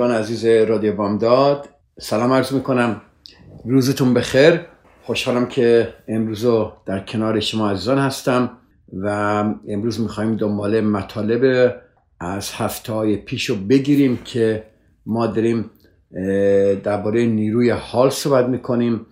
شنوندگان 0.00 0.20
عزیز 0.22 0.44
رادیو 0.44 0.96
بامداد 0.96 1.68
سلام 2.00 2.32
عرض 2.32 2.52
می‌کنم. 2.52 3.00
روزتون 3.64 4.14
بخیر. 4.14 4.60
خوشحالم 5.02 5.46
که 5.46 5.94
امروز 6.08 6.46
در 6.86 7.00
کنار 7.00 7.40
شما 7.40 7.70
عزیزان 7.70 7.98
هستم 7.98 8.50
و 8.92 9.08
امروز 9.68 10.00
می‌خوایم 10.00 10.36
دنبال 10.36 10.80
مطالب 10.80 11.74
از 12.20 12.50
هفته 12.52 12.92
های 12.92 13.16
پیش 13.16 13.44
رو 13.50 13.56
بگیریم 13.56 14.18
که 14.24 14.64
ما 15.06 15.26
داریم 15.26 15.70
درباره 16.84 17.26
نیروی 17.26 17.70
حال 17.70 18.10
صحبت 18.10 18.46
می‌کنیم 18.46 19.06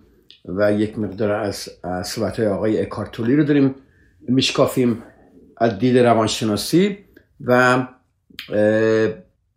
و 0.45 0.73
یک 0.73 0.99
مقدار 0.99 1.31
از 1.31 1.69
صحبت 2.05 2.39
های 2.39 2.47
آقای 2.47 2.81
اکارتولی 2.81 3.35
رو 3.35 3.43
داریم 3.43 3.75
میشکافیم 4.27 5.03
از 5.57 5.79
دید 5.79 5.97
روانشناسی 5.97 6.97
و 7.41 7.77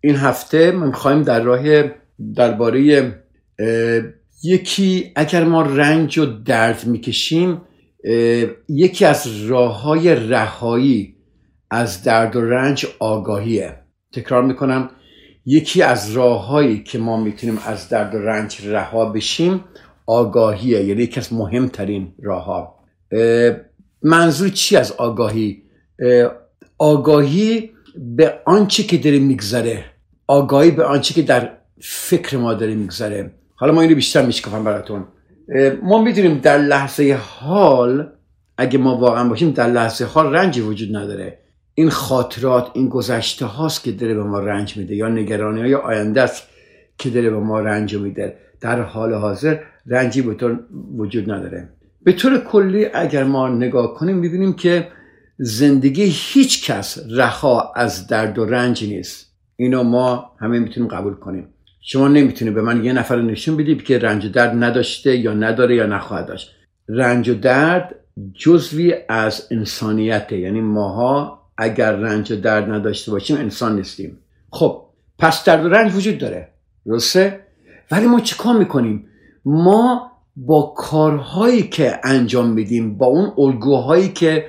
این 0.04 0.16
هفته 0.16 0.70
ما 0.70 0.86
می‌خوایم 0.86 1.22
در 1.22 1.40
راه 1.40 1.82
درباره 2.34 3.12
یکی 4.44 5.12
اگر 5.16 5.44
ما 5.44 5.62
رنج 5.62 6.18
و 6.18 6.26
درد 6.26 6.84
می‌کشیم 6.86 7.60
یکی 8.68 9.04
از 9.04 9.46
راه 9.46 9.82
های 9.82 10.14
رهایی 10.14 11.16
از 11.70 12.04
درد 12.04 12.36
و 12.36 12.40
رنج 12.40 12.86
آگاهیه. 12.98 13.76
تکرار 14.12 14.42
می‌کنم 14.42 14.90
یکی 15.46 15.82
از 15.82 16.12
راههایی 16.12 16.82
که 16.82 16.98
ما 16.98 17.24
می‌تونیم 17.24 17.58
از 17.66 17.88
درد 17.88 18.14
و 18.14 18.18
رنج 18.18 18.66
رها 18.66 19.04
بشیم 19.04 19.64
آگاهیه 20.06 20.84
یعنی 20.84 21.02
یکی 21.02 21.20
از 21.20 21.32
مهمترین 21.32 22.14
راه 22.22 22.44
ها 22.44 22.74
منظور 24.02 24.48
چی 24.48 24.76
از 24.76 24.92
آگاهی؟ 24.92 25.62
آگاهی 26.78 27.70
به 28.16 28.34
آنچه 28.46 28.82
که 28.82 28.98
داره 28.98 29.18
میگذره. 29.18 29.84
آگاهی 30.26 30.70
به 30.70 30.84
آنچه 30.84 31.14
که 31.14 31.22
در 31.22 31.50
فکر 31.80 32.36
ما 32.36 32.54
داره 32.54 32.74
میگذره. 32.74 33.30
حالا 33.54 33.72
ما 33.72 33.80
اینو 33.80 33.94
بیشتر 33.94 34.26
میشکافم 34.26 34.64
براتون. 34.64 35.04
ما 35.82 36.02
می‌دونیم 36.02 36.38
در 36.38 36.58
لحظه 36.58 37.18
حال 37.22 38.08
اگه 38.58 38.78
ما 38.78 38.96
واقعا 38.96 39.28
باشیم 39.28 39.50
در 39.50 39.66
لحظه 39.66 40.04
حال 40.04 40.34
رنجی 40.34 40.60
وجود 40.60 40.96
نداره. 40.96 41.38
این 41.74 41.90
خاطرات 41.90 42.70
این 42.74 42.88
گذشته 42.88 43.46
هاست 43.46 43.84
که 43.84 43.92
داره 43.92 44.14
به 44.14 44.22
ما 44.22 44.38
رنج 44.38 44.76
میده 44.76 44.94
یا 44.94 45.08
نگرانی 45.08 45.60
های 45.60 45.74
آینده 45.74 46.22
است 46.22 46.42
که 46.98 47.10
داره 47.10 47.30
به 47.30 47.38
ما 47.38 47.60
رنج 47.60 47.96
میده. 47.96 48.36
در 48.60 48.80
حال 48.82 49.14
حاضر 49.14 49.58
رنجی 49.86 50.22
به 50.22 50.34
طور 50.34 50.60
وجود 50.96 51.30
نداره. 51.30 51.68
به 52.02 52.12
طور 52.12 52.38
کلی 52.38 52.86
اگر 52.86 53.24
ما 53.24 53.48
نگاه 53.48 53.94
کنیم 53.94 54.16
می‌بینیم 54.16 54.52
که 54.52 54.88
زندگی 55.38 56.04
هیچ 56.14 56.70
کس 56.70 56.98
رها 57.10 57.72
از 57.76 58.06
درد 58.06 58.38
و 58.38 58.44
رنج 58.44 58.84
نیست. 58.84 59.31
اینو 59.56 59.82
ما 59.82 60.32
همه 60.40 60.58
می‌تونیم 60.58 60.88
قبول 60.88 61.14
کنیم. 61.14 61.48
شما 61.80 62.08
نمی‌تونی 62.08 62.50
به 62.50 62.62
من 62.62 62.84
یه 62.84 62.92
نفر 62.92 63.22
نشون 63.22 63.56
بدید 63.56 63.84
که 63.84 63.98
رنج 63.98 64.26
و 64.26 64.28
درد 64.28 64.64
نداشته 64.64 65.16
یا 65.16 65.34
نداره 65.34 65.76
یا 65.76 65.86
نخواهد 65.86 66.26
داشت. 66.26 66.50
رنج 66.88 67.28
و 67.28 67.34
درد 67.34 67.94
جزوی 68.34 68.94
از 69.08 69.48
انسانیته. 69.50 70.38
یعنی 70.38 70.60
ماها 70.60 71.42
اگر 71.58 71.92
رنج 71.92 72.32
و 72.32 72.36
درد 72.36 72.70
نداشته 72.70 73.10
باشیم 73.10 73.36
انسان 73.36 73.76
نیستیم. 73.76 74.18
خب 74.50 74.82
پس 75.18 75.44
درد 75.44 75.64
و 75.64 75.68
رنج 75.68 75.94
وجود 75.94 76.18
داره. 76.18 76.48
درسته؟ 76.86 77.40
ولی 77.90 78.06
ما 78.06 78.20
چیکار 78.20 78.58
می‌کنیم؟ 78.58 79.06
ما 79.44 80.12
با 80.36 80.74
کارهایی 80.76 81.62
که 81.62 82.00
انجام 82.04 82.50
میدیم 82.50 82.98
با 82.98 83.06
اون 83.06 83.32
الگوهایی 83.38 84.08
که 84.08 84.46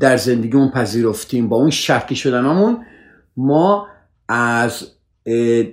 در 0.00 0.16
زندگیمون 0.16 0.70
پذیرفتیم 0.70 1.48
با 1.48 1.56
اون 1.56 1.70
شرکی 1.70 2.16
شدنامون 2.16 2.84
ما 3.36 3.86
از 4.28 4.92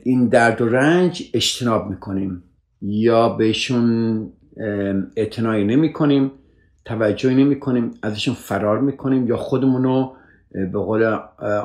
این 0.04 0.28
درد 0.28 0.62
و 0.62 0.70
رنج 0.70 1.24
اجتناب 1.34 1.90
می‌کنیم. 1.90 2.44
یا 2.82 3.30
بهشون 3.30 4.32
اعتنایی 5.18 5.66
نمی 5.66 5.94
کنیم 5.94 6.32
توجهی 6.86 7.36
نمی 7.36 7.60
کنیم 7.60 7.92
ازشون 8.04 8.34
فرار 8.34 8.80
می‌کنیم 8.80 9.28
یا 9.28 9.38
خودمون 9.38 9.84
رو 9.84 10.16
به 10.52 10.80
قول 10.80 11.18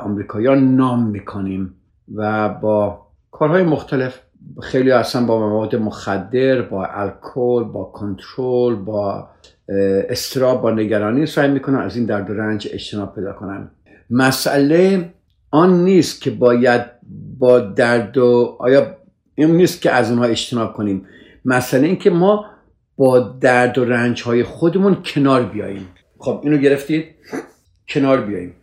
آمریکایی 0.03 0.61
نام 0.61 1.09
می‌کنیم. 1.09 1.73
و 2.15 2.49
با 2.49 3.07
کارهای 3.31 3.63
مختلف 3.63 4.19
خیلی 4.61 4.91
اصلا 4.91 5.25
با 5.25 5.39
مواد 5.39 5.75
مخدر 5.75 6.61
با 6.61 6.85
الکل 6.85 7.63
با 7.63 7.83
کنترل 7.83 8.75
با 8.75 9.29
استراب 10.09 10.61
با 10.61 10.71
نگرانی 10.71 11.25
سعی 11.25 11.51
می‌کنن 11.51 11.79
از 11.79 11.95
این 11.95 12.05
درد 12.05 12.29
و 12.29 12.33
رنج 12.33 12.69
اجتناب 12.71 13.15
پیدا 13.15 13.33
کنن. 13.33 13.71
مسئله 14.09 15.13
آن 15.51 15.83
نیست 15.83 16.21
که 16.21 16.31
باید 16.31 16.81
با 17.37 17.59
درد 17.59 18.17
و 18.17 18.57
آیا 18.59 18.97
این 19.35 19.51
نیست 19.51 19.81
که 19.81 19.91
از 19.91 20.11
اونها 20.11 20.25
اجتناب 20.25 20.73
کنیم. 20.73 21.05
مثلا 21.45 21.83
اینکه 21.83 22.09
ما 22.09 22.45
با 22.97 23.19
درد 23.19 23.77
و 23.77 23.85
رنج 23.85 24.23
های 24.23 24.43
خودمون 24.43 24.95
کنار 24.95 25.43
بیاییم. 25.43 25.87
خب 26.17 26.41
اینو 26.43 26.57
گرفتید؟ 26.57 27.05
کنار 27.89 28.21
بیاییم. 28.21 28.55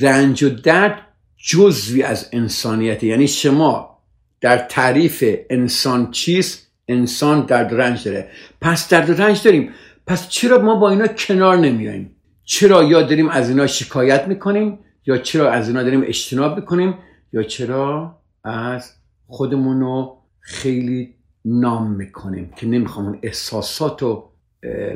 رنج 0.00 0.42
و 0.42 0.48
درد 0.48 0.98
جزوی 1.36 2.02
از 2.02 2.28
انسانیت 2.32 3.02
یعنی 3.02 3.28
شما 3.28 3.98
در 4.40 4.58
تعریف 4.58 5.24
انسان 5.50 6.10
چیست؟ 6.10 6.68
انسان 6.88 7.46
درد 7.46 7.72
و 7.72 7.76
رنج 7.76 8.04
داره. 8.04 8.30
پس 8.60 8.88
درد 8.88 9.10
و 9.10 9.14
رنج 9.14 9.42
داریم. 9.42 9.70
پس 10.06 10.28
چرا 10.28 10.58
ما 10.58 10.74
با 10.74 10.90
اینا 10.90 11.06
کنار 11.06 11.56
نمیاییم؟ 11.56 12.16
چرا 12.44 12.82
یا 12.82 13.02
داریم 13.02 13.28
از 13.28 13.48
اینا 13.48 13.66
شکایت 13.66 14.28
می‌کنیم؟ 14.28 14.78
یا 15.08 15.18
چرا 15.18 15.50
از 15.50 15.68
اینا 15.68 15.82
داریم 15.82 16.02
اجتناب 16.06 16.56
می‌کنیم 16.56 16.94
یا 17.32 17.42
چرا 17.42 18.16
از 18.44 18.92
خودمون 19.26 19.80
رو 19.80 20.18
خیلی 20.40 21.14
نام 21.44 21.90
می‌کنیم 21.90 22.52
که 22.56 22.66
نمی‌خوام 22.66 23.06
اون 23.06 23.18
احساسات 23.22 24.02
رو 24.02 24.30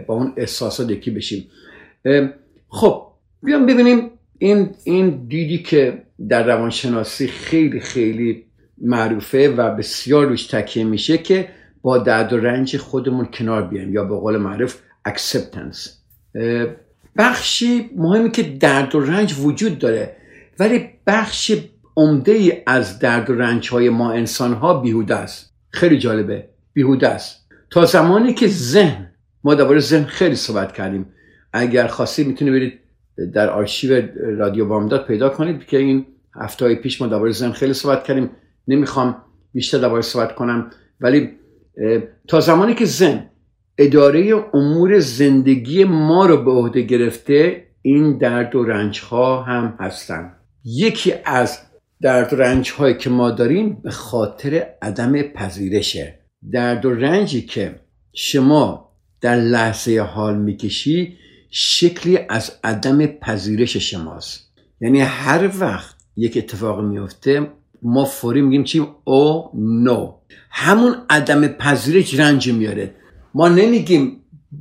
با 0.06 0.14
اون 0.14 0.32
احساسات 0.36 0.90
یکی 0.90 1.10
بشیم. 1.10 1.46
خب 2.68 3.06
بیام 3.42 3.66
ببینیم 3.66 4.10
این, 4.38 4.70
این 4.84 5.26
دیدی 5.28 5.58
که 5.58 6.02
در 6.28 6.46
روانشناسی 6.46 7.26
خیلی 7.26 7.80
خیلی 7.80 8.44
معروفه 8.78 9.48
و 9.48 9.74
بسیار 9.76 10.26
روش 10.26 10.46
تکیه 10.46 10.84
میشه 10.84 11.18
که 11.18 11.48
با 11.82 11.98
درد 11.98 12.32
و 12.32 12.36
رنج 12.36 12.76
خودمون 12.76 13.24
کنار 13.24 13.68
بیایم 13.68 13.94
یا 13.94 14.04
به 14.04 14.16
قول 14.16 14.36
معروف 14.36 14.80
acceptance. 15.08 15.88
بخشی 17.16 17.90
مهمی 17.96 18.30
که 18.30 18.42
درد 18.42 18.94
و 18.94 19.00
رنج 19.00 19.34
وجود 19.40 19.78
داره 19.78 20.16
ولی 20.58 20.88
بخش 21.06 21.52
عمده 21.96 22.32
ای 22.32 22.52
از 22.66 22.98
درد 22.98 23.30
و 23.30 23.34
رنج 23.34 23.68
های 23.68 23.88
ما 23.88 24.12
انسان 24.12 24.52
ها 24.52 24.74
بیهوده 24.74 25.14
است. 25.14 25.54
خیلی 25.70 25.98
جالبه 25.98 26.48
بیهوده 26.72 27.08
است. 27.08 27.46
تا 27.70 27.84
زمانی 27.84 28.34
که 28.34 28.48
ذهن 28.48 29.10
ما 29.44 29.54
درباره 29.54 29.80
ذهن 29.80 30.04
خیلی 30.04 30.34
صحبت 30.34 30.72
کردیم. 30.72 31.06
اگر 31.52 31.86
خواستید 31.86 32.26
می‌تونید 32.26 32.54
برید 32.54 32.78
در 33.32 33.50
آرشیو 33.50 34.02
رادیو 34.38 34.66
بامداد 34.66 35.06
پیدا 35.06 35.28
کنید 35.28 35.66
که 35.66 35.78
این 35.78 36.06
هفته 36.34 36.64
های 36.64 36.74
پیش 36.74 37.00
ما 37.00 37.06
درباره 37.06 37.32
ذهن 37.32 37.52
خیلی 37.52 37.74
صحبت 37.74 38.04
کردیم. 38.04 38.30
نمی‌خوام 38.68 39.16
بیشتر 39.52 39.78
درباره 39.78 40.02
صحبت 40.02 40.34
کنم 40.34 40.70
ولی 41.00 41.30
تا 42.28 42.40
زمانی 42.40 42.74
که 42.74 42.84
ذهن 42.84 43.30
اداره 43.78 44.44
امور 44.54 44.98
زندگی 44.98 45.84
ما 45.84 46.26
رو 46.26 46.44
به 46.44 46.50
عهده 46.50 46.82
گرفته 46.82 47.66
این 47.82 48.18
درد 48.18 48.54
و 48.54 48.64
رنج 48.64 49.00
ها 49.00 49.42
هم 49.42 49.76
هستن. 49.80 50.32
یکی 50.64 51.14
از 51.24 51.58
درد 52.02 52.32
و 52.32 52.36
رنج 52.36 52.70
هایی 52.70 52.94
که 52.94 53.10
ما 53.10 53.30
داریم 53.30 53.80
به 53.82 53.90
خاطر 53.90 54.66
عدم 54.82 55.22
پذیرشه. 55.22 56.18
درد 56.52 56.84
و 56.84 56.94
رنجی 56.94 57.42
که 57.42 57.80
شما 58.12 58.92
در 59.20 59.36
لحظه 59.36 60.00
حال 60.00 60.38
می‌کشی 60.38 61.16
شکلی 61.50 62.18
از 62.28 62.52
عدم 62.64 63.06
پذیرش 63.06 63.76
شماست. 63.76 64.52
یعنی 64.80 65.00
هر 65.00 65.50
وقت 65.60 65.96
یک 66.16 66.36
اتفاق 66.36 66.80
میفته 66.80 67.50
ما 67.82 68.04
فوری 68.04 68.42
میگیم 68.42 68.64
چی؟ 68.64 68.86
او 69.04 69.50
نو. 69.54 70.14
همون 70.50 70.94
عدم 71.10 71.48
پذیرش 71.48 72.20
رنج 72.20 72.52
میاره. 72.52 72.94
ما 73.34 73.48
نمیگیم 73.48 74.16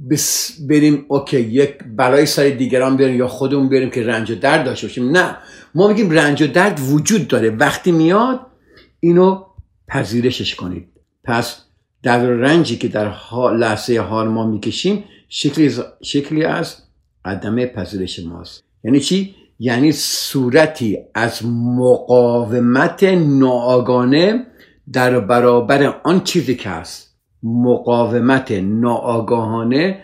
بس 0.09 0.57
بریم 0.69 1.05
اوکی 1.07 1.39
یک 1.39 1.77
بلای 1.95 2.25
سر 2.25 2.49
دیگران 2.49 2.97
بیاریم 2.97 3.17
یا 3.17 3.27
خودمون 3.27 3.69
بریم 3.69 3.89
که 3.89 4.03
رنج 4.03 4.31
و 4.31 4.35
درد 4.35 4.65
داشته 4.65 4.87
باشیم. 4.87 5.11
نه. 5.11 5.37
ما 5.75 5.87
میگیم 5.87 6.11
رنج 6.11 6.41
و 6.41 6.47
درد 6.47 6.79
وجود 6.79 7.27
داره. 7.27 7.49
وقتی 7.49 7.91
میاد 7.91 8.39
اینو 8.99 9.43
پذیرشش 9.87 10.55
کنید. 10.55 10.87
پس 11.23 11.57
در 12.03 12.25
رنجی 12.25 12.77
که 12.77 12.87
در 12.87 13.13
لحظه 13.53 13.99
حال 13.99 14.27
ما 14.27 14.47
می‌کشیم 14.47 15.03
شکلی, 15.29 15.75
شکلی 16.03 16.43
از 16.43 16.75
عدم 17.25 17.65
پذیرش 17.65 18.19
ماست. 18.19 18.63
یعنی 18.83 18.99
چی؟ 18.99 19.35
یعنی 19.59 19.91
صورتی 19.91 20.97
از 21.13 21.45
مقاومت 21.45 23.03
ناآگانه 23.03 24.45
در 24.93 25.19
برابر 25.19 25.99
آن 26.03 26.23
چیزی 26.23 26.55
که 26.55 26.69
هست. 26.69 27.10
مقاومت 27.43 28.51
ناآگاهانه 28.51 30.03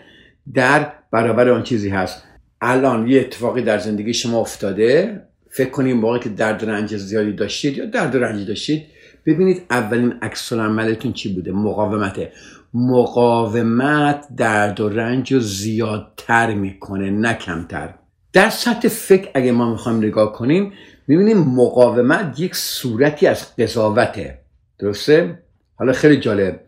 در 0.54 0.92
برابر 1.12 1.48
آن 1.48 1.62
چیزی 1.62 1.88
هست. 1.88 2.22
الان 2.60 3.08
یه 3.08 3.20
اتفاقی 3.20 3.62
در 3.62 3.78
زندگی 3.78 4.14
شما 4.14 4.38
افتاده. 4.38 5.22
فکر 5.50 5.70
کنیم 5.70 5.96
موقعی 5.96 6.20
که 6.20 6.28
درد 6.28 6.62
و 6.62 6.66
رنج 6.66 6.96
زیادی 6.96 7.32
داشتید 7.32 7.76
یا 7.76 7.84
درد 7.86 8.14
و 8.14 8.18
رنج 8.18 8.46
داشتید 8.48 8.86
ببینید 9.26 9.62
اولین 9.70 10.14
عکس 10.22 10.52
عملتون 10.52 11.12
چی 11.12 11.34
بوده؟ 11.34 11.52
مقاومته. 11.52 12.32
مقاومت 12.74 14.26
درد 14.36 14.80
و 14.80 14.88
رنج 14.88 15.32
رو 15.32 15.40
زیادتر 15.40 16.54
می‌کنه 16.54 17.10
نه 17.10 17.34
کمتر. 17.34 17.94
در 18.32 18.50
سطح 18.50 18.88
فکر 18.88 19.28
اگه 19.34 19.52
ما 19.52 19.70
می‌خوایم 19.70 19.98
نگاه 19.98 20.32
کنیم 20.32 20.72
می‌بینیم 21.06 21.38
مقاومت 21.38 22.40
یک 22.40 22.56
صورتی 22.56 23.26
از 23.26 23.56
قضاوته. 23.56 24.38
درسته؟ 24.78 25.38
حالا 25.74 25.92
خیلی 25.92 26.16
جالب. 26.16 26.60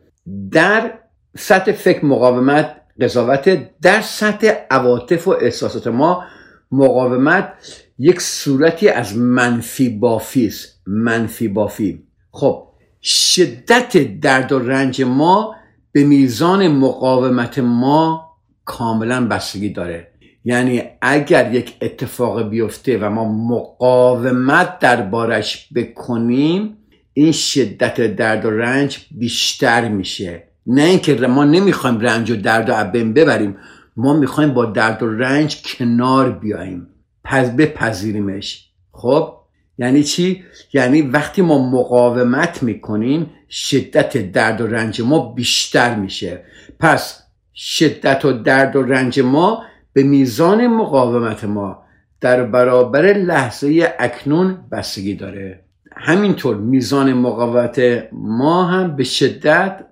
در 0.50 0.98
سطح 1.36 1.72
فکر 1.72 2.04
مقاومت 2.04 2.76
قضاوت 3.00 3.70
در 3.82 4.00
سطح 4.00 4.52
عواطف 4.70 5.28
و 5.28 5.30
احساسات 5.30 5.86
ما 5.86 6.24
مقاومت 6.72 7.52
یک 7.98 8.20
صورتی 8.20 8.88
از 8.88 9.16
منفی 9.16 9.88
بافی 9.88 10.46
است. 10.46 10.82
منفی 10.86 11.48
بافی. 11.48 12.02
خب 12.30 12.68
شدت 13.02 14.20
درد 14.20 14.52
و 14.52 14.58
رنج 14.58 15.02
ما 15.02 15.54
به 15.92 16.04
میزان 16.04 16.68
مقاومت 16.68 17.58
ما 17.58 18.30
کاملا 18.64 19.26
بستگی 19.26 19.68
داره. 19.68 20.10
یعنی 20.44 20.82
اگر 21.02 21.54
یک 21.54 21.76
اتفاق 21.82 22.48
بیفته 22.48 22.98
و 22.98 23.10
ما 23.10 23.32
مقاومت 23.32 24.78
دربارش 24.78 25.68
بکنیم 25.74 26.76
این 27.22 27.32
شدت 27.32 28.16
درد 28.16 28.44
و 28.44 28.50
رنج 28.50 29.06
بیشتر 29.10 29.88
میشه. 29.88 30.42
نه 30.66 30.82
اینکه 30.82 31.14
ما 31.14 31.44
نمی‌خوایم 31.44 32.00
رنج 32.00 32.30
و 32.30 32.36
درد 32.36 32.68
و 32.68 32.72
عبم 32.72 33.12
ببریم 33.12 33.56
ما 33.96 34.12
می‌خوایم 34.12 34.54
با 34.54 34.66
درد 34.66 35.02
و 35.02 35.08
رنج 35.08 35.62
کنار 35.62 36.32
بیاییم. 36.32 36.86
پس 37.24 37.50
بپذیریمش. 37.50 38.70
خب؟ 38.92 39.34
یعنی 39.78 40.02
چی؟ 40.02 40.44
یعنی 40.72 41.02
وقتی 41.02 41.42
ما 41.42 41.70
مقاومت 41.70 42.62
می‌کنیم 42.62 43.30
شدت 43.50 44.32
درد 44.32 44.60
و 44.60 44.66
رنج 44.66 45.00
ما 45.00 45.32
بیشتر 45.32 45.94
میشه. 45.94 46.44
پس 46.78 47.22
شدت 47.54 48.24
و 48.24 48.32
درد 48.32 48.76
و 48.76 48.82
رنج 48.82 49.20
ما 49.20 49.62
به 49.92 50.02
میزان 50.02 50.66
مقاومت 50.66 51.44
ما 51.44 51.82
در 52.20 52.44
برابر 52.44 53.02
لحظه 53.02 53.94
اکنون 53.98 54.58
بستگی 54.72 55.14
داره. 55.14 55.64
همینطور 56.02 56.56
میزان 56.56 57.12
مقاومت 57.12 57.80
ما 58.12 58.64
هم 58.64 58.96
به 58.96 59.04
شدت 59.04 59.84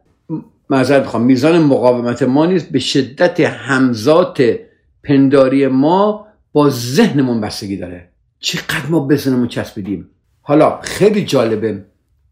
معذرت 0.71 1.03
بخوام 1.03 1.23
میزان 1.23 1.59
مقاومت 1.59 2.23
ما 2.23 2.47
نیست 2.47 2.71
به 2.71 2.79
شدت 2.79 3.41
همزات 3.41 4.43
پنداری 5.05 5.67
ما 5.67 6.27
با 6.53 6.71
ذهنمون 6.71 7.41
بستگی 7.41 7.77
داره. 7.77 8.09
چقدر 8.41 8.87
ما 8.89 9.01
بزنمون 9.01 9.49
چسبیدیم. 9.49 10.11
حالا 10.43 10.81
خیلی 10.81 11.25
جالبه. 11.25 11.85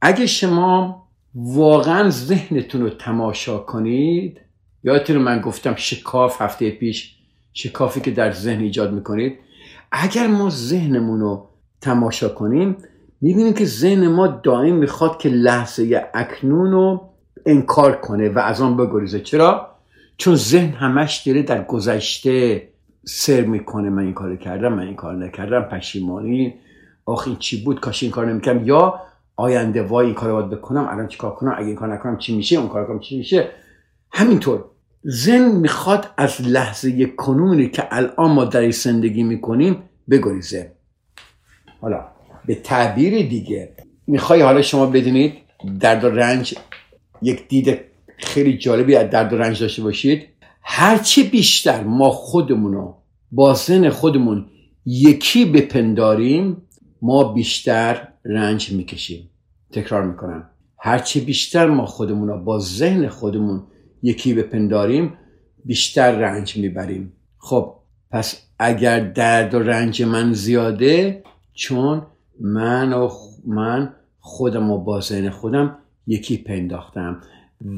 اگه 0.03 0.27
شما 0.27 1.03
واقعا 1.35 2.11
ذهنتون 2.11 2.81
رو 2.81 2.91
تماشا 2.91 3.59
کنید 3.59 4.41
یادتون 4.85 5.19
من 5.19 5.41
گفتم 5.41 5.75
شکاف 5.77 6.43
هفته 6.43 6.71
پیش 6.71 7.17
شکافی 7.53 8.01
که 8.01 8.11
در 8.11 8.33
ذهن 8.33 8.61
ایجاد 8.61 8.93
می‌کنید. 8.93 9.39
اگر 9.93 10.27
ما 10.27 10.51
ذهنمون 10.51 11.21
رو 11.21 11.49
تماشا 11.81 12.29
کنیم 12.29 12.77
می‌بینیم 13.21 13.55
که 13.55 13.65
ذهن 13.65 14.09
ما 14.09 14.27
دائم 14.27 14.77
می‌خواد 14.77 15.19
که 15.19 15.29
لحظه 15.29 16.05
اکنون 16.15 16.73
رو 16.73 17.09
انکار 17.47 17.93
کنه 17.93 18.29
و 18.29 18.39
از 18.39 18.61
آن 18.61 18.77
بگریزه. 18.77 19.21
چرا؟ 19.21 19.69
چون 20.17 20.35
ذهن 20.35 20.73
همش 20.73 21.23
داره 21.27 21.43
در 21.43 21.65
گذشته 21.65 22.69
سر 23.05 23.41
می‌کنه 23.41 23.91
من 23.91 24.03
این 24.03 24.15
کار 24.15 24.37
کردم 24.37 24.73
من 24.73 24.83
این 24.83 24.97
کار 24.97 25.15
نکردم 25.15 25.63
پشیمانی 25.63 26.55
آخ 27.05 27.27
این 27.27 27.37
چی 27.37 27.65
بود 27.65 27.81
کاش 27.81 28.03
این 28.03 28.13
کار 28.13 28.27
نمی‌کردم. 28.27 28.67
یا 28.67 29.01
آینده 29.37 29.83
وای 29.83 30.07
این 30.07 30.15
کار 30.15 30.33
باید 30.33 30.51
بکنم 30.51 30.89
الان 30.91 31.09
چیکار 31.09 31.35
کنم 31.35 31.55
اگه 31.57 31.67
این 31.67 31.77
کار 31.77 31.95
نکنم 31.95 32.19
چی 32.19 32.37
میشه 32.37 32.57
اون 32.57 32.69
کار 32.69 32.87
کنم 32.87 33.01
چی 33.01 33.19
میشه. 33.19 33.49
همینطور. 34.13 34.65
زن 35.03 35.51
می‌خواد 35.51 36.07
از 36.17 36.41
لحظه 36.41 37.07
کنونی 37.07 37.69
که 37.69 37.89
الان 37.91 38.31
ما 38.31 38.45
در 38.45 38.71
زندگی 38.71 39.23
می‌کنیم 39.23 39.83
بگریزه. 40.11 40.73
حالا 41.81 42.16
به 42.47 42.55
تعبیر 42.55 43.29
دیگه. 43.29 43.73
می‌خوای 44.07 44.41
حالا 44.41 44.63
شما 44.63 44.87
بدونید 44.87 45.33
درد 45.81 46.05
و 46.05 46.11
رنج 46.11 46.55
یک 47.23 47.49
دید 47.49 47.79
خیلی 48.19 48.59
جالبی 48.59 48.97
از 48.97 49.11
درد 49.11 49.33
و 49.33 49.39
رنج 49.39 49.61
داشته 49.61 49.83
باشید. 49.83 50.27
هرچی 50.63 51.23
بیشتر 51.23 51.83
ما 51.83 52.11
خودمون 52.11 52.73
رو 52.73 52.95
با 53.33 53.55
زن 53.55 53.89
خودمون 53.89 54.47
یکی 54.87 55.45
بپنداریم 55.45 56.63
ما 57.03 57.33
بیشتر 57.33 58.09
رنج 58.25 58.73
می‌کشیم. 58.73 59.31
تکرار 59.73 60.03
می‌کنم. 60.03 60.51
هرچی 60.79 61.21
بیشتر 61.21 61.67
ما 61.67 61.87
خودمون 61.87 62.29
رو 62.29 62.45
با 62.45 62.59
ذهن 62.59 63.09
خودمون 63.09 63.63
یکی 64.03 64.35
بپنداریم 64.35 65.13
بیشتر 65.65 66.11
رنج 66.11 66.57
می‌بریم. 66.57 67.13
خب 67.39 67.75
پس 68.11 68.43
اگر 68.59 69.01
درد 69.01 69.55
و 69.55 69.59
رنج 69.59 70.03
من 70.03 70.33
زیاده 70.33 71.23
چون 71.55 72.07
من 72.41 72.93
و 72.93 73.11
من 73.47 73.93
خودم 74.21 74.71
و 74.71 74.79
با 74.79 75.01
ذهن 75.01 75.31
خودم 75.31 75.79
یکی 76.07 76.37
پنداختم 76.37 77.21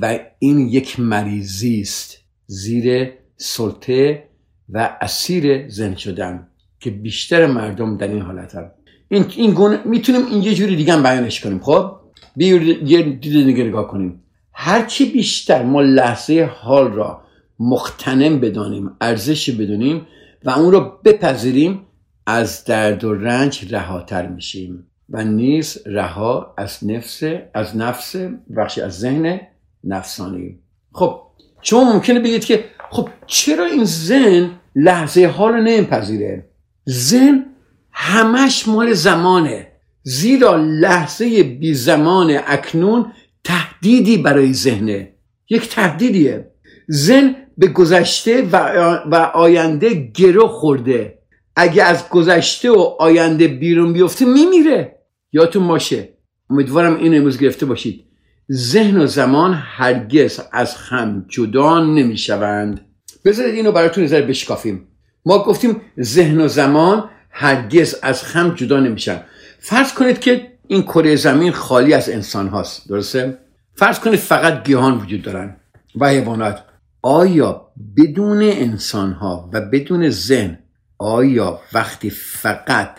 و 0.00 0.18
این 0.38 0.58
یک 0.58 1.00
مریضی 1.00 1.80
است. 1.80 2.18
زیر 2.46 3.10
سلطه 3.36 4.24
و 4.68 4.98
اسیر 5.00 5.68
زن 5.68 5.94
شدن 5.94 6.46
که 6.80 6.90
بیشتر 6.90 7.46
مردم 7.46 7.96
در 7.96 8.08
این 8.08 8.22
حالت 8.22 8.54
هم. 8.54 8.70
این, 9.08 9.24
این 9.36 9.54
گونه 9.54 9.80
می‌تونیم 9.84 10.26
این 10.26 10.42
یه 10.42 10.54
جوری 10.54 10.76
دیگه 10.76 10.92
هم 10.92 11.02
بیانش 11.02 11.40
کنیم 11.40 11.58
خب؟ 11.58 11.90
یه 12.36 12.58
دید 13.02 13.20
دیگه 13.20 13.64
نگاه 13.64 13.88
کنیم. 13.88 14.22
هرچی 14.52 15.12
بیشتر 15.12 15.62
ما 15.62 15.80
لحظه 15.80 16.50
حال 16.54 16.92
را 16.92 17.22
مختنم 17.58 18.40
بدانیم 18.40 18.90
ارزش 19.00 19.50
بدونیم 19.50 20.06
و 20.44 20.50
اون 20.50 20.72
رو 20.72 20.92
بپذیریم 21.04 21.80
از 22.28 22.64
درد 22.64 23.04
و 23.04 23.14
رنج 23.14 23.74
رهاتر 23.74 24.26
میشیم 24.26 24.86
و 25.10 25.24
نیز 25.24 25.78
رها 25.86 26.54
از 26.58 26.78
نفس 26.82 27.22
از 27.54 27.76
نفس 27.76 28.16
بخشی 28.56 28.80
از 28.80 28.98
ذهن 28.98 29.40
نفسانی. 29.84 30.58
خب 30.92 31.20
شما 31.62 31.92
ممکنه 31.92 32.20
بگید 32.20 32.44
که 32.44 32.64
خب 32.90 33.08
چرا 33.26 33.64
این 33.64 33.84
زن 33.84 34.50
لحظه 34.76 35.26
حال 35.26 35.52
رو 35.52 35.60
نمیپذیره؟ 35.62 36.48
زن 36.84 37.44
همش 37.92 38.68
مال 38.68 38.92
زمانه 38.92 39.66
زیرا 40.02 40.56
لحظه 40.56 41.42
بی 41.42 41.74
زمان 41.74 42.40
اکنون 42.46 43.12
تهدیدی 43.44 44.18
برای 44.18 44.52
ذهنه. 44.52 45.12
یک 45.50 45.68
تهدیدیه. 45.68 46.50
زن 46.88 47.34
به 47.58 47.66
گذشته 47.66 48.42
و 49.10 49.30
آینده 49.34 49.94
گرو 49.94 50.48
خورده. 50.48 51.17
اگه 51.60 51.82
از 51.82 52.08
گذشته 52.08 52.70
و 52.70 52.78
آینده 52.98 53.48
بیرون 53.48 53.92
بیفته 53.92 54.24
میمیره. 54.24 54.98
یادتون 55.32 55.68
باشه 55.68 56.08
امیدوارم 56.50 56.96
این 56.96 57.16
امروز 57.16 57.38
گرفته 57.38 57.66
باشید. 57.66 58.04
ذهن 58.52 59.00
و 59.00 59.06
زمان 59.06 59.54
هرگز 59.54 60.40
از 60.52 60.74
هم 60.74 61.26
جدا 61.28 61.84
نمی‌شوند. 61.84 62.80
بذارید 63.24 63.54
اینو 63.54 63.72
براتون 63.72 64.04
نظر 64.04 64.22
بشکافیم. 64.22 64.88
ما 65.26 65.38
گفتیم 65.38 65.80
ذهن 66.00 66.40
و 66.40 66.48
زمان 66.48 67.10
هرگز 67.30 67.96
از 68.02 68.22
هم 68.22 68.54
جدا 68.54 68.80
نمیشن. 68.80 69.22
فرض 69.58 69.94
کنید 69.94 70.18
که 70.20 70.52
این 70.66 70.82
کره 70.82 71.16
زمین 71.16 71.52
خالی 71.52 71.94
از 71.94 72.08
انسان 72.08 72.48
هاست. 72.48 72.88
درسته؟ 72.88 73.38
فرض 73.74 74.00
کنید 74.00 74.18
فقط 74.18 74.64
گیاهان 74.64 74.98
وجود 74.98 75.22
دارن 75.22 75.56
و 76.00 76.08
حیوانات. 76.08 76.64
آیا 77.02 77.68
بدون 77.96 78.42
انسان 78.42 79.12
ها 79.12 79.50
و 79.52 79.60
بدون 79.60 80.10
ذهن 80.10 80.58
آیا 80.98 81.60
وقتی 81.72 82.10
فقط 82.10 82.98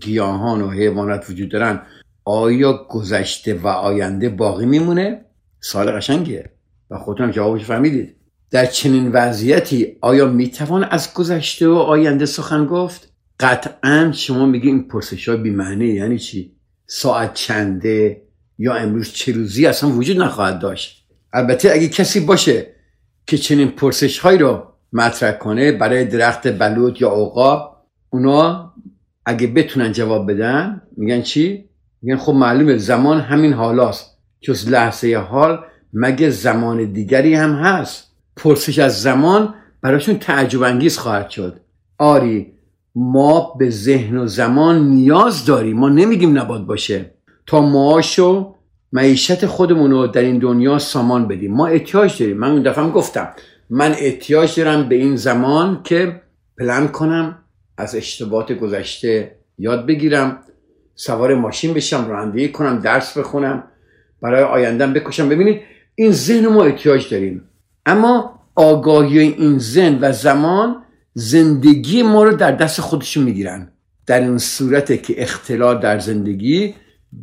گیاهان 0.00 0.62
و 0.62 0.70
حیوانات 0.70 1.30
وجود 1.30 1.50
دارن 1.50 1.82
آیا 2.24 2.86
گذشته 2.88 3.54
و 3.54 3.66
آینده 3.66 4.28
باقی 4.28 4.66
میمونه؟ 4.66 5.24
سال 5.60 5.90
قشنگیه. 5.90 6.50
و 6.90 6.98
خودتون 6.98 7.30
جوابش 7.30 7.64
فهمیدید. 7.64 8.16
در 8.50 8.66
چنین 8.66 9.12
وضعیتی 9.12 9.96
آیا 10.00 10.26
می‌توان 10.26 10.84
از 10.84 11.14
گذشته 11.14 11.68
و 11.68 11.74
آینده 11.74 12.26
سخن 12.26 12.66
گفت؟ 12.66 13.12
قطعا 13.40 14.12
شما 14.14 14.46
میگی 14.46 14.68
این 14.68 14.88
پرسش 14.88 15.28
های 15.28 15.38
بیمعنی 15.38 15.86
یعنی 15.86 16.18
چی؟ 16.18 16.52
ساعت 16.86 17.34
چنده 17.34 18.22
یا 18.58 18.74
امروز 18.74 19.12
چه 19.12 19.32
روزی 19.32 19.66
اصلا 19.66 19.90
وجود 19.90 20.16
نخواهد 20.16 20.58
داشت؟ 20.58 21.06
البته 21.32 21.70
اگه 21.72 21.88
کسی 21.88 22.20
باشه 22.20 22.66
که 23.26 23.38
چنین 23.38 23.68
پرسش 23.68 24.18
هایی 24.18 24.38
رو 24.38 24.69
مطرح 24.92 25.32
کنه 25.32 25.72
برای 25.72 26.04
درخت 26.04 26.58
بلوط 26.58 27.00
یا 27.00 27.08
عقاب. 27.08 27.76
اونا 28.10 28.72
اگه 29.26 29.46
بتونن 29.46 29.92
جواب 29.92 30.32
بدن 30.32 30.82
میگن 30.96 31.22
چی؟ 31.22 31.64
میگن 32.02 32.16
خب 32.16 32.32
معلومه 32.32 32.76
زمان 32.76 33.20
همین 33.20 33.52
حالاست. 33.52 34.16
جز 34.40 34.68
لحظه 34.68 35.16
حال 35.16 35.58
مگه 35.92 36.30
زمان 36.30 36.92
دیگری 36.92 37.34
هم 37.34 37.54
هست؟ 37.54 38.10
پرسش 38.36 38.78
از 38.78 39.02
زمان 39.02 39.54
براشون 39.82 40.18
تعجب 40.18 40.62
انگیز 40.62 40.98
خواهد 40.98 41.30
شد. 41.30 41.60
آری 41.98 42.52
ما 42.94 43.54
به 43.58 43.70
ذهن 43.70 44.16
و 44.16 44.26
زمان 44.26 44.88
نیاز 44.88 45.44
داریم. 45.44 45.76
ما 45.76 45.88
نمیگیم 45.88 46.38
نباد 46.38 46.66
باشه. 46.66 47.10
تا 47.46 47.60
معاش 47.60 48.18
و 48.18 48.54
معیشت 48.92 49.46
خودمون 49.46 49.90
رو 49.90 50.06
در 50.06 50.20
این 50.20 50.38
دنیا 50.38 50.78
سامان 50.78 51.28
بدیم. 51.28 51.54
ما 51.54 51.66
احتیاج 51.66 52.22
داریم. 52.22 52.36
من 52.36 52.50
اون 52.50 52.62
دفعه 52.62 52.90
گفتم. 52.90 53.28
من 53.70 53.90
احتیاج 53.98 54.60
دارم 54.60 54.88
به 54.88 54.94
این 54.94 55.16
زمان 55.16 55.80
که 55.84 56.22
پلن 56.58 56.88
کنم 56.88 57.38
از 57.76 57.94
اشتباهات 57.94 58.52
گذشته 58.52 59.36
یاد 59.58 59.86
بگیرم 59.86 60.38
سوار 60.94 61.34
ماشین 61.34 61.74
بشم 61.74 62.08
رانندگی 62.08 62.48
کنم 62.48 62.78
درس 62.78 63.18
بخونم 63.18 63.64
برای 64.22 64.42
آیندم 64.42 64.92
بکشم. 64.92 65.28
ببینید 65.28 65.60
این 65.94 66.12
ذهن 66.12 66.46
ما 66.46 66.64
احتیاج 66.64 67.10
داریم. 67.10 67.42
اما 67.86 68.40
آگاهی 68.54 69.18
این 69.18 69.58
ذهن 69.58 69.98
و 70.00 70.12
زمان 70.12 70.82
زندگی 71.14 72.02
ما 72.02 72.24
رو 72.24 72.36
در 72.36 72.52
دست 72.52 72.80
خودشون 72.80 73.24
می‌گیرن. 73.24 73.72
در 74.06 74.20
این 74.20 74.38
صورت 74.38 75.02
که 75.02 75.22
اختلال 75.22 75.80
در 75.80 75.98
زندگی 75.98 76.74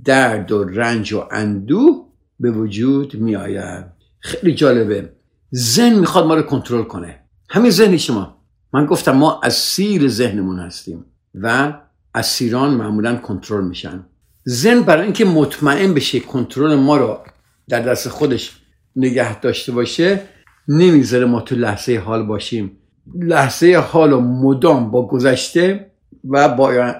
درد 0.05 0.51
و 0.51 0.63
رنج 0.63 1.13
و 1.13 1.23
اندوه 1.31 2.07
به 2.39 2.51
وجود 2.51 3.15
می 3.15 3.35
آید 3.35 3.85
خیلی 4.19 4.53
جالبه. 4.53 5.16
ذهن 5.55 5.99
می‌خواد 5.99 6.25
ما 6.25 6.35
رو 6.35 6.41
کنترل 6.41 6.83
کنه. 6.83 7.19
همین 7.49 7.71
ذهن 7.71 7.97
شما 7.97 8.37
من 8.73 8.85
گفتم 8.85 9.11
ما 9.11 9.41
از 9.43 9.53
سیر 9.53 10.07
ذهنمون 10.07 10.59
هستیم 10.59 11.05
و 11.35 11.73
اسیران 12.15 12.73
معمولا 12.73 13.15
کنترل 13.15 13.63
میشن. 13.63 14.05
ذهن 14.49 14.81
برای 14.81 15.03
اینکه 15.03 15.25
مطمئن 15.25 15.93
بشه 15.93 16.19
کنترل 16.19 16.75
ما 16.75 16.97
رو 16.97 17.19
در 17.67 17.79
دست 17.79 18.09
خودش 18.09 18.51
نگه 18.95 19.39
داشته 19.39 19.71
باشه 19.71 20.21
نمی‌ذاره 20.67 21.25
ما 21.25 21.41
تو 21.41 21.55
لحظه 21.55 21.97
حال 21.97 22.23
باشیم. 22.23 22.77
لحظه 23.15 23.83
حال 23.91 24.13
و 24.13 24.21
مدام 24.21 24.91
با 24.91 25.07
گذشته 25.07 25.91
و 26.29 26.49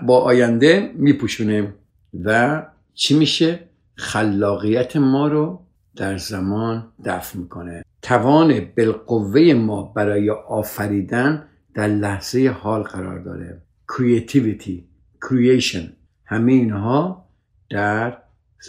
با 0.05 0.19
آینده 0.19 0.91
میپوشونه 0.95 1.73
و 2.23 2.63
چی 2.93 3.17
میشه؟ 3.17 3.59
خلاقیت 3.95 4.95
ما 4.95 5.27
رو 5.27 5.66
در 5.97 6.17
زمان 6.17 6.87
دفع 7.05 7.37
می‌کنه. 7.39 7.83
توان 8.01 8.67
بالقوه 8.77 9.53
ما 9.53 9.83
برای 9.83 10.29
آفریدن 10.29 11.43
در 11.73 11.87
لحظه 11.87 12.49
حال 12.49 12.83
قرار 12.83 13.19
داره. 13.19 13.61
Creativity 13.91 14.81
creation. 15.25 15.83
همه 16.25 16.51
اینها 16.51 17.25
در 17.69 18.17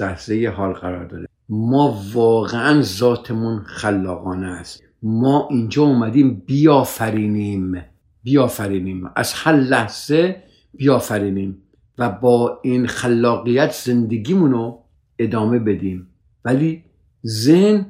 لحظه 0.00 0.52
حال 0.56 0.72
قرار 0.72 1.04
داره. 1.04 1.28
ما 1.48 2.02
واقعا 2.12 2.82
ذاتمون 2.82 3.62
خلاقانه 3.62 4.46
است. 4.46 4.82
ما 5.02 5.48
اینجا 5.50 5.82
اومدیم 5.82 6.42
بیافرینیم. 6.46 7.84
بیافرینیم. 8.22 9.10
از 9.16 9.32
هر 9.32 9.52
لحظه 9.52 10.42
بیافرینیم 10.74 11.62
و 11.98 12.10
با 12.10 12.60
این 12.62 12.86
خلاقیت 12.86 13.72
زندگیمون 13.72 14.50
رو 14.50 14.82
ادامه 15.18 15.58
بدیم. 15.58 16.06
ولی 16.44 16.84
ذهن 17.28 17.86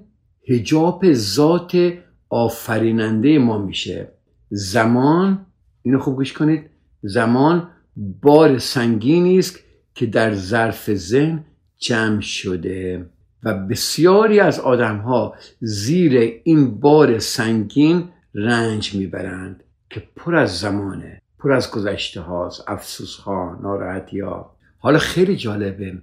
هجاب 0.49 1.13
ذات 1.13 1.93
آفریننده 2.29 3.39
ما 3.39 3.59
میشه. 3.59 4.09
زمان 4.51 5.47
اینو 5.83 5.99
خوب 5.99 6.17
گوش 6.17 6.33
کنید. 6.33 6.71
زمان 7.03 7.69
بار 7.97 8.59
سنگینی 8.59 9.39
است 9.39 9.59
که 9.95 10.07
در 10.07 10.35
ظرف 10.35 10.95
ذهن 10.95 11.45
جمع 11.79 12.21
شده 12.21 13.07
و 13.43 13.55
بسیاری 13.55 14.41
از 14.41 14.61
آدم 14.61 14.99
ها 14.99 15.35
زیر 15.61 16.41
این 16.45 16.81
بار 16.81 17.19
سنگین 17.19 18.09
رنج 18.35 18.95
می‌برند 18.95 19.65
که 19.91 20.03
پر 20.17 20.37
از 20.37 20.59
زمانه 20.59 21.23
پر 21.39 21.53
از 21.53 21.71
گذشته 21.71 22.21
هاست 22.21 22.65
افسوس 22.67 23.17
ها 23.17 23.59
ناراحتی 23.63 24.21
ها 24.21 24.57
حالا 24.79 24.99
خیلی 24.99 25.37
جالبه. 25.37 25.99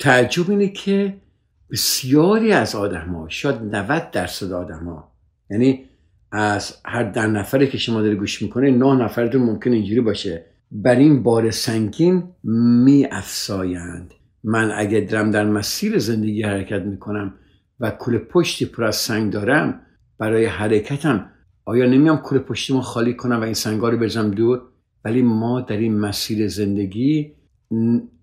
تعجب 0.00 0.50
اینه 0.50 0.68
که 0.68 1.16
بسیاری 1.70 2.52
از 2.52 2.74
آدم 2.74 3.14
ها 3.14 3.28
شاید 3.28 3.62
90 3.62 4.10
درصد 4.10 4.52
آدم 4.52 4.84
ها 4.84 5.12
یعنی 5.50 5.84
از 6.32 6.76
هر 6.84 7.02
ده 7.02 7.26
نفره 7.26 7.66
که 7.66 7.78
شما 7.78 8.02
داری 8.02 8.16
گوش 8.16 8.42
می‌کنه 8.42 8.70
نه 8.70 9.04
نفرتون 9.04 9.42
ممکن 9.42 9.72
اینجوری 9.72 10.00
باشه. 10.00 10.46
بر 10.70 10.96
این 10.96 11.22
بار 11.22 11.50
سنگین 11.50 12.24
می 12.84 13.06
افسایند 13.10 14.14
من 14.44 14.72
اگه 14.76 15.00
درم 15.00 15.30
در 15.30 15.44
مسیر 15.44 15.98
زندگی 15.98 16.42
حرکت 16.42 16.82
می‌کنم 16.82 17.34
و 17.80 17.90
کل 17.90 18.18
پشتی 18.18 18.66
پر 18.66 18.84
از 18.84 18.96
سنگ 18.96 19.32
دارم 19.32 19.80
برای 20.18 20.46
حرکتم 20.46 21.30
آیا 21.64 21.86
نمیام 21.86 22.16
کل 22.16 22.38
پشتیمو 22.38 22.80
خالی 22.80 23.14
کنم 23.14 23.40
و 23.40 23.42
این 23.42 23.54
سنگا 23.54 23.88
رو 23.88 23.98
بزنم 23.98 24.30
دور؟ 24.30 24.62
ولی 25.04 25.22
ما 25.22 25.60
در 25.60 25.76
این 25.76 25.98
مسیر 25.98 26.48
زندگی 26.48 27.32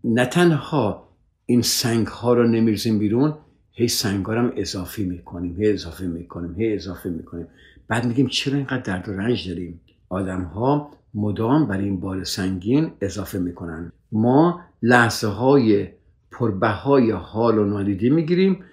نه 0.03 0.25
تنها 0.25 1.02
این 1.45 1.62
سنگ 1.62 2.07
ها 2.07 2.33
رو 2.33 2.47
نمیرزیم 2.47 3.00
بیرون 3.00 3.33
هی 3.71 3.88
سنگ 3.88 4.25
هم 4.27 4.53
اضافی 4.55 5.03
می‌کنیم 5.03 5.55
هی 5.62 5.73
اضافه 5.73 6.05
می‌کنیم 6.05 6.55
هی 6.55 6.73
اضافه 6.73 7.09
می‌کنیم. 7.09 7.47
بعد 7.88 8.05
میگیم 8.05 8.27
چرا 8.27 8.55
اینقدر 8.55 8.81
درد 8.81 9.09
و 9.09 9.12
رنج 9.12 9.50
داریم؟ 9.50 9.81
آدم 10.09 10.41
ها 10.41 10.91
مدام 11.13 11.67
بر 11.67 11.77
این 11.77 12.00
بار 12.00 12.23
سنگین 12.23 12.91
اضافه 13.01 13.39
می‌کنن. 13.39 13.91
ما 14.12 14.62
لحظه 14.81 15.27
های 15.27 15.88
پربهای 16.31 17.12
حال 17.12 17.57
و 17.57 17.65
نادیده 17.65 18.09
می‌گیریم 18.09 18.63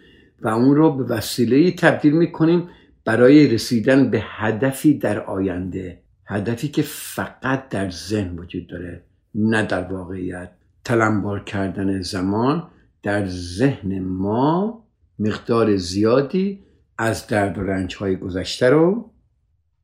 و 0.43 0.49
اون 0.49 0.77
رو 0.77 0.93
به 0.93 1.05
وسیله 1.05 1.73
تبدیل 1.73 2.13
می‌کنیم 2.13 2.69
برای 3.05 3.49
رسیدن 3.49 4.11
به 4.11 4.23
هدفی 4.25 4.99
در 4.99 5.21
آینده. 5.21 5.99
هدفی 6.27 6.69
که 6.69 6.83
فقط 6.83 7.69
در 7.69 7.91
ذهن 7.91 8.39
وجود 8.39 8.67
داره 8.67 9.03
نه 9.35 9.67
در 9.67 9.93
واقعیت. 9.93 10.51
تلمبار 10.91 11.45
کردن 11.45 12.03
زمان 12.03 12.69
در 13.03 13.27
ذهن 13.27 13.99
ما 13.99 14.85
مقدار 15.19 15.77
زیادی 15.77 16.61
از 16.99 17.27
درد 17.27 17.59
و 17.59 17.63
رنج 17.63 17.97
های 17.97 18.17
گذشته 18.17 18.71
رو 18.71 19.11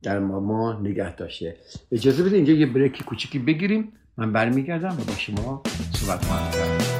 در 0.02 0.18
ما, 0.18 0.40
ما 0.40 0.80
نگه 0.80 1.16
داشته. 1.16 1.56
اجازه 1.92 2.22
بده 2.22 2.36
اینجا 2.36 2.52
یه 2.52 2.66
بریک 2.66 3.04
کوچیکی 3.04 3.38
بگیریم. 3.38 3.92
من 4.16 4.32
برمیگردم 4.32 4.92
و 4.92 5.04
با 5.04 5.12
شما 5.12 5.62
صحبت 5.92 6.24
خواهم 6.24 6.95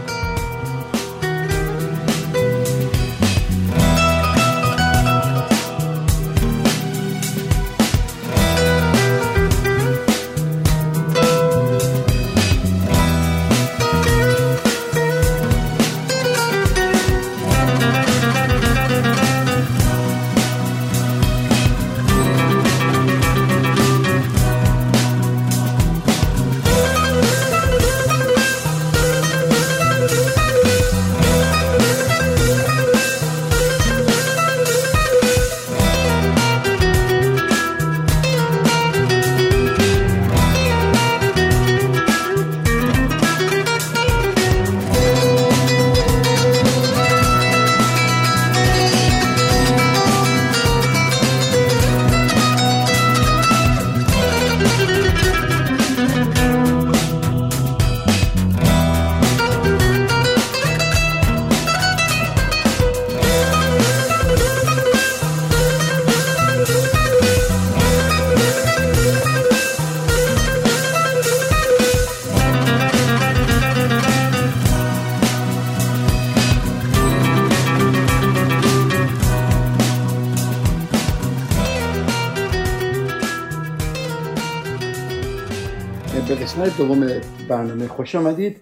قسمت 86.34 86.78
دوم 86.78 87.06
برنامه 87.48 87.86
خوش 87.86 88.14
آمدید. 88.14 88.56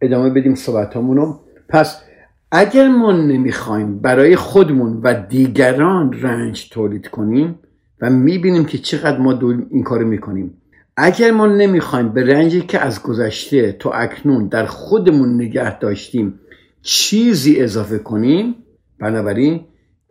ادامه 0.00 0.30
بدیم 0.30 0.54
صحبت 0.54 0.96
رو 0.96 1.40
پس 1.68 2.02
اگر 2.52 2.88
ما 2.88 3.12
نمی‌خوایم 3.12 3.98
برای 3.98 4.36
خودمون 4.36 5.00
و 5.02 5.26
دیگران 5.28 6.12
رنج 6.12 6.68
تولید 6.68 7.08
کنیم 7.08 7.58
و 8.00 8.10
می‌بینیم 8.10 8.64
که 8.64 8.78
چقدر 8.78 9.18
ما 9.18 9.38
این 9.70 9.82
کارو 9.82 10.06
می‌کنیم 10.06 10.62
اگر 10.96 11.30
ما 11.30 11.46
نمی‌خوایم 11.46 12.08
به 12.08 12.26
رنجی 12.26 12.60
که 12.60 12.78
از 12.78 13.02
گذشته 13.02 13.72
تا 13.72 13.90
اکنون 13.90 14.48
در 14.48 14.66
خودمون 14.66 15.34
نگه 15.34 15.78
داشتیم 15.78 16.40
چیزی 16.82 17.60
اضافه 17.60 17.98
کنیم 17.98 18.54
بنابراین 18.98 19.64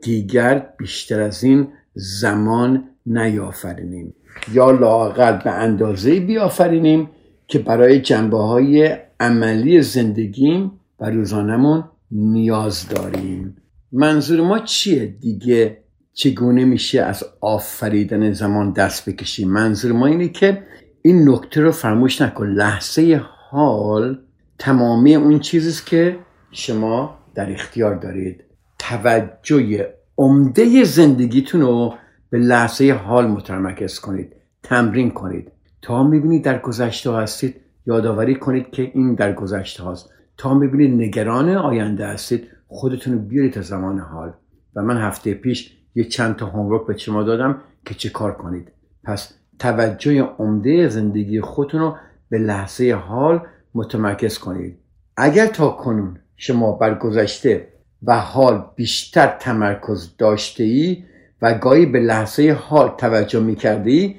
دیگر 0.03 0.69
بیشتر 0.77 1.21
از 1.21 1.43
این 1.43 1.67
زمان 1.93 2.83
نیافرینیم. 3.05 4.13
یا 4.53 4.72
لاقل 4.72 5.38
به 5.44 5.51
اندازه 5.51 6.20
بیافرینیم 6.20 7.10
که 7.48 7.60
برای 7.60 8.01
جنبه 8.01 8.38
های 8.38 8.98
عملی 9.20 9.82
زندگیم 9.82 10.72
و 11.00 11.10
روزانمون 11.10 11.84
نیاز 12.12 12.89
داریم. 12.89 13.58
منظور 13.91 14.41
ما 14.41 14.60
چیه 14.60 15.06
دیگه؟ 15.06 15.77
چگونه 16.13 16.65
میشه 16.65 17.01
از 17.01 17.24
آفریدن 17.41 18.34
زمان 18.34 18.72
دست 18.72 19.10
بکشیم؟ 19.10 19.50
منظور 19.50 19.91
ما 19.91 20.06
اینه 20.06 20.29
که 20.29 20.63
این 21.01 21.29
نکته 21.29 21.62
رو 21.62 21.72
فراموش 21.72 22.22
نکن. 22.22 22.48
لحظه 22.48 23.22
حال 23.50 24.20
تمامی 24.60 25.15
اون 25.15 25.39
چیزیست 25.39 25.86
که 25.86 26.20
شما 26.51 27.17
در 27.36 27.51
اختیار 27.51 27.96
دارید. 27.96 28.44
توجه 28.79 29.88
عمده 30.17 30.84
زندگیتون 30.84 31.62
رو 31.62 31.94
به 32.29 32.38
لحظه 32.38 32.93
حال 32.93 33.27
متمرکز 33.27 34.00
کنید 34.00 34.36
تمرین 34.63 35.12
کنید. 35.12 35.51
تا 35.81 36.03
می‌بینید 36.03 36.43
در 36.43 36.60
گذشته 36.60 37.13
هستید 37.13 37.55
یادآوری 37.86 38.36
کنید 38.36 38.69
که 38.72 38.91
این 38.93 39.15
در 39.15 39.34
گذشته 39.34 39.84
هاست. 39.84 40.10
تا 40.38 40.53
می‌بینید 40.53 41.01
نگران 41.01 41.50
آینده 41.50 42.07
هستید 42.07 42.48
خودتون 42.67 43.13
رو 43.13 43.19
بیارید 43.19 43.53
تا 43.53 43.62
زمان 43.62 44.00
حال. 44.00 44.34
و 44.75 44.81
من 44.81 44.98
هفته 44.98 45.34
پیش 45.34 45.77
یه 45.96 46.03
چند 46.03 46.36
تا 46.36 46.46
هومورک 46.46 46.88
به 46.88 46.98
شما 46.98 47.24
دادم 47.24 47.62
که 47.86 47.93
چه 47.93 48.10
کار 48.10 48.34
کنید. 48.34 48.72
پس 49.03 49.34
توجه 49.60 50.22
عمده 50.22 50.89
زندگی 50.89 51.41
خودتون 51.41 51.81
رو 51.81 51.96
به 52.29 52.38
لحظه 52.38 52.93
حال 52.93 53.41
متمرکز 53.74 54.38
کنید. 54.38 54.77
اگر 55.17 55.48
تا 55.48 55.69
کنون 55.69 56.19
شما 56.36 56.72
بر 56.72 56.96
گذشته 56.96 57.67
و 58.03 58.19
حال 58.19 58.65
بیشتر 58.75 59.38
تمرکز 59.39 60.17
داشته 60.17 60.63
ای 60.63 61.03
و 61.41 61.53
گاهی 61.53 61.86
به 61.86 62.00
لحظه 62.00 62.58
حال 62.62 62.96
توجه 62.98 63.39
می 63.39 63.56
کرده 63.56 63.91
ای 63.91 64.15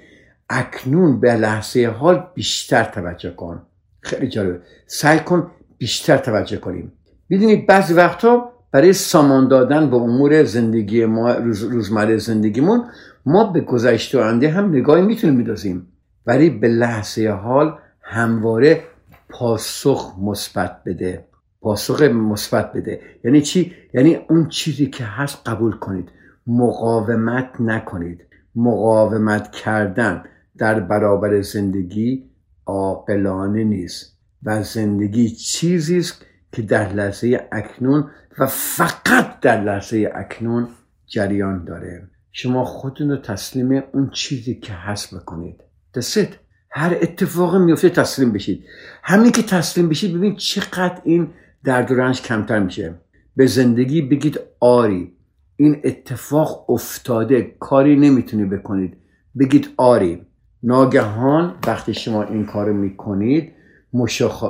اکنون 0.51 1.21
به 1.21 1.35
لحظه 1.35 1.87
حال 1.87 2.27
بیشتر 2.35 2.85
توجه 2.85 3.31
کن. 3.31 3.63
خیلی 4.01 4.29
جالبه. 4.29 4.61
سعی 4.87 5.19
کن 5.19 5.51
بیشتر 5.79 6.17
توجه 6.17 6.57
کنیم. 6.57 6.93
می‌دونید 7.29 7.67
بعضی 7.67 7.95
وقتا 7.95 8.53
برای 8.73 8.93
سامان 8.93 9.49
دادن 9.49 9.91
به 9.91 9.97
امور 9.97 10.45
زندگی 10.45 11.05
ما 11.05 11.33
روز 11.33 11.63
روزمره 11.63 12.17
زندگیمون 12.17 12.85
ما 13.27 13.45
به 13.45 13.61
گذشته 13.61 14.19
آینده 14.19 14.51
هم 14.51 14.69
نگاهی 14.69 15.03
می‌تونیم 15.03 15.37
میدازیم. 15.37 15.87
ولی 16.27 16.51
به 16.51 16.69
لحظه 16.69 17.29
حال 17.29 17.79
همواره 18.03 18.83
پاسخ 19.29 20.15
مثبت 20.23 20.81
بده. 20.87 21.25
پاسخ 21.61 22.03
مثبت 22.03 22.73
بده. 22.73 23.01
یعنی 23.25 23.41
چی؟ 23.41 23.75
یعنی 23.95 24.15
اون 24.31 24.49
چیزی 24.49 24.87
که 24.87 25.05
هست 25.05 25.39
قبول 25.47 25.73
کنید. 25.73 26.09
مقاومت 26.49 27.61
نکنید. 27.61 28.21
مقاومت 28.55 29.53
کردن 29.53 30.25
در 30.59 30.81
برابر 30.81 31.41
زندگی 31.41 32.25
عاقلانه 32.67 33.65
نیست 33.65 34.19
و 34.43 34.63
زندگی 34.63 35.31
چیزی 35.31 35.99
است 35.99 36.25
که 36.53 36.63
در 36.63 36.93
لحظه 36.93 37.49
اکنون 37.53 38.11
و 38.39 38.47
فقط 38.47 39.41
در 39.41 39.65
لحظه 39.65 40.11
اکنون 40.15 40.69
جریان 41.07 41.65
داره. 41.65 42.09
شما 42.33 42.65
خودتون 42.65 43.11
رو 43.11 43.17
تسلیم 43.17 43.83
اون 43.93 44.11
چیزی 44.11 44.55
که 44.55 44.73
هست 44.73 45.15
بکنید. 45.15 45.61
دست 45.95 46.29
هر 46.71 46.99
اتفاق 47.03 47.57
میفته 47.57 47.89
تسلیم 47.89 48.33
بشید. 48.33 48.65
همین 49.03 49.33
که 49.33 49.43
تسلیم 49.43 49.89
بشید 49.89 50.17
ببینید 50.17 50.39
چقدر 50.39 51.01
این 51.05 51.31
درد 51.65 51.91
و 51.91 51.95
رنج 51.95 52.23
کمتر 52.23 52.59
میشه. 52.59 52.95
به 53.37 53.47
زندگی 53.47 54.03
بگید 54.03 54.41
آری. 54.61 55.18
این 55.61 55.81
اتفاق 55.85 56.71
افتاده 56.71 57.57
کاری 57.59 57.97
نمی‌تونی 57.97 58.45
بکنید. 58.45 58.97
بگید 59.39 59.69
آری 59.77 60.27
ناگهان 60.63 61.55
وقتی 61.67 61.95
شما 61.95 62.23
این 62.23 62.47
کار 62.47 62.73
می‌کنید 62.73 63.53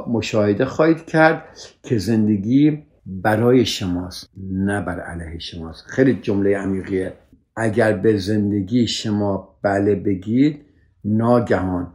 مشاهده 0.09 0.65
خواهید 0.65 1.05
کرد 1.05 1.45
که 1.83 1.99
زندگی 1.99 2.83
برای 3.07 3.65
شماست 3.65 4.31
نه 4.53 4.81
بر 4.81 5.01
علیه 5.01 5.39
شماست. 5.39 5.85
خیلی 5.87 6.15
جمله 6.15 6.57
عمیقیه. 6.57 7.13
اگر 7.57 7.93
به 7.93 8.19
زندگی 8.19 8.87
شما 8.87 9.59
بله 9.63 9.95
بگید 9.95 10.61
ناگهان. 11.05 11.93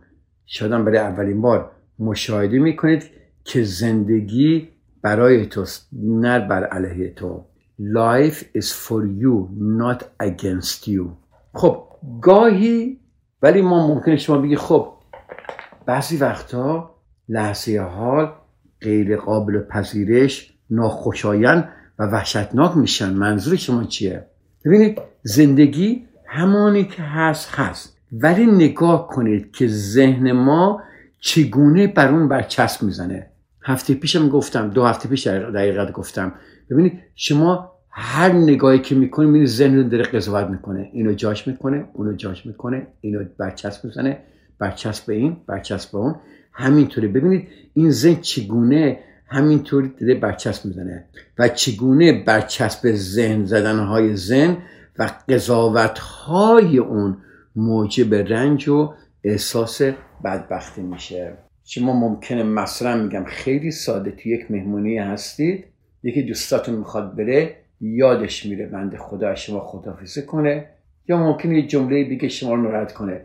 شدن 0.47 0.86
برای 0.86 0.97
اولین 0.97 1.41
بار 1.41 1.71
مشاهده 1.99 2.60
می‌کنید 2.60 3.04
که 3.43 3.63
زندگی 3.63 4.69
برای 5.02 5.45
توست 5.45 5.89
نه 5.93 6.47
بر 6.47 6.63
علیه 6.63 7.13
تو. 7.13 7.45
Life 7.79 8.43
is 8.53 8.71
for 8.71 9.05
you 9.05 9.49
not 9.57 10.03
against 10.19 10.88
you. 10.88 11.17
خب 11.53 11.83
گاهی 12.21 12.99
ولی 13.41 13.62
ما 13.62 13.88
ممکنه 13.88 14.17
شما 14.17 14.38
بگی 14.38 14.55
خب 14.55 14.93
بعضی 15.86 16.17
وقتا 16.17 16.95
لحظه 17.29 17.79
حال 17.79 18.31
غیر 18.81 19.17
قابل 19.17 19.59
پذیرش 19.59 20.53
ناخوشایند 20.69 21.69
و 21.99 22.03
وحشتناک 22.03 22.77
میشن. 22.77 23.13
منظور 23.13 23.55
شما 23.55 23.83
چیه؟ 23.83 24.27
ببینید 24.65 25.01
زندگی 25.23 26.07
همانی 26.27 26.86
که 26.86 27.01
هست 27.01 27.49
هست. 27.51 27.97
ولی 28.12 28.45
نگاه 28.45 29.07
کنید 29.07 29.51
که 29.51 29.67
ذهن 29.67 30.31
ما 30.31 30.81
چگونه 31.19 31.88
بر 31.88 32.12
اون 32.12 32.27
برچسب 32.27 32.83
می‌زنه. 32.83 33.29
هفته 33.65 33.93
پیشم 33.93 34.29
گفتم 34.29 34.69
دو 34.69 34.86
هفته 34.86 35.09
پیش 35.09 35.27
دقیقت 35.27 35.91
گفتم 35.91 36.33
ببینید 36.69 36.99
شما 37.15 37.71
هر 37.89 38.32
نگاهی 38.32 38.80
که 38.80 38.95
می‌کنی 38.95 39.26
می‌بینی 39.26 39.47
ذهن 39.47 39.88
داره 39.88 40.04
قضاوت 40.04 40.49
می‌کنه. 40.49 40.89
اینو 40.93 41.13
جاش 41.13 41.47
می‌کنه 41.47 41.86
اونو 41.93 42.13
جاش 42.13 42.45
می‌کنه 42.45 42.88
اینو 43.02 43.23
برچسب 43.38 43.86
می‌زنه 43.86 44.17
برچسب 44.60 45.06
به 45.06 45.13
این 45.13 45.38
برچسب 45.47 45.91
به 45.91 45.97
اون. 45.97 46.15
همینطوری. 46.52 47.08
ببینید 47.08 47.47
این 47.73 47.91
ذهن 47.91 48.21
چگونه 48.21 48.99
همینطوری 49.28 49.91
داره 50.02 50.15
برچسب 50.15 50.65
می‌زنه 50.65 51.06
و 51.39 51.47
چگونه 51.47 52.23
برچسب 52.23 52.91
ذهن 52.91 53.45
زدن 53.45 53.80
های 53.80 54.15
ذهن 54.15 54.58
و 54.99 55.10
قضاوت 55.30 55.99
های 55.99 56.78
اون 56.78 57.17
موجب 57.56 58.13
رنج 58.15 58.69
و 58.69 58.93
احساس 59.23 59.82
بدبختی 60.26 60.82
میشه. 60.82 61.34
شما 61.63 61.93
ممکنه 61.93 62.43
مثلا 62.43 63.04
میگم 63.04 63.23
خیلی 63.28 63.71
ساده 63.71 64.12
تو 64.12 64.30
یک 64.30 64.52
مهمونی 64.52 64.97
هستید. 64.97 65.65
یکی 66.04 66.24
دوستاتون 66.24 66.76
می‌خواد 66.76 67.16
بره 67.16 67.56
یادش 67.82 68.46
میره 68.46 68.66
بنده 68.68 68.98
خدا 68.98 69.36
شما 69.36 69.60
خدافزه 69.60 70.22
کنه 70.22 70.70
یا 71.10 71.18
ممکنه 71.18 71.56
یه 71.56 71.68
جمله 71.68 72.04
بگه 72.04 72.28
شما 72.30 72.54
رو 72.54 72.62
ناراحت 72.62 72.94
کنه. 72.94 73.22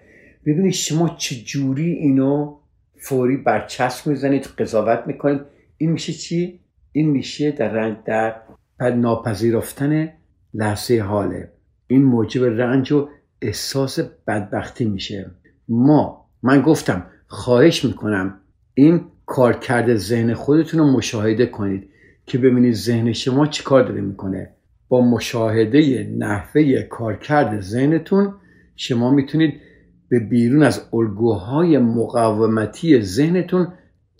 ببینید 0.46 0.72
شما 0.72 1.08
چه 1.08 1.36
جوری 1.36 1.92
اینو 1.92 2.56
فوری 3.00 3.36
برچسب 3.36 4.06
می‌زنید 4.10 4.44
قضاوت 4.44 5.02
می‌کنید. 5.06 5.40
این 5.76 5.92
میشه 5.92 6.12
چی؟ 6.12 6.60
این 6.92 7.10
میشه 7.10 7.50
در 7.50 7.68
رنج 7.68 7.96
در 8.78 8.94
ناپذیرفتن 8.94 10.12
لحظه 10.54 11.00
حاله. 11.00 11.52
این 11.86 12.04
موجب 12.04 12.44
رنج 12.44 12.92
و 12.92 13.08
احساس 13.42 14.00
بدبختی 14.26 14.84
میشه. 14.84 15.30
ما 15.68 16.28
من 16.42 16.60
گفتم 16.60 17.06
خواهش 17.26 17.84
می‌کنم 17.84 18.40
این 18.74 19.00
کارکرد 19.26 19.96
ذهن 19.96 20.34
خودتون 20.34 20.80
رو 20.80 20.86
مشاهده 20.86 21.46
کنید. 21.46 21.90
که 22.28 22.38
ببینید 22.38 22.74
ذهن 22.74 23.12
شما 23.12 23.46
چی 23.46 23.62
کار 23.62 23.82
داره 23.82 24.00
می‌کنه. 24.00 24.50
با 24.88 25.00
مشاهده 25.00 26.10
نحوه 26.18 26.82
کارکرد 26.82 27.60
ذهنتون 27.60 28.34
شما 28.76 29.10
می‌تونید 29.10 29.54
به 30.08 30.20
بیرون 30.20 30.62
از 30.62 30.88
الگوهای 30.92 31.78
مقاومتی 31.78 33.02
ذهنتون 33.02 33.68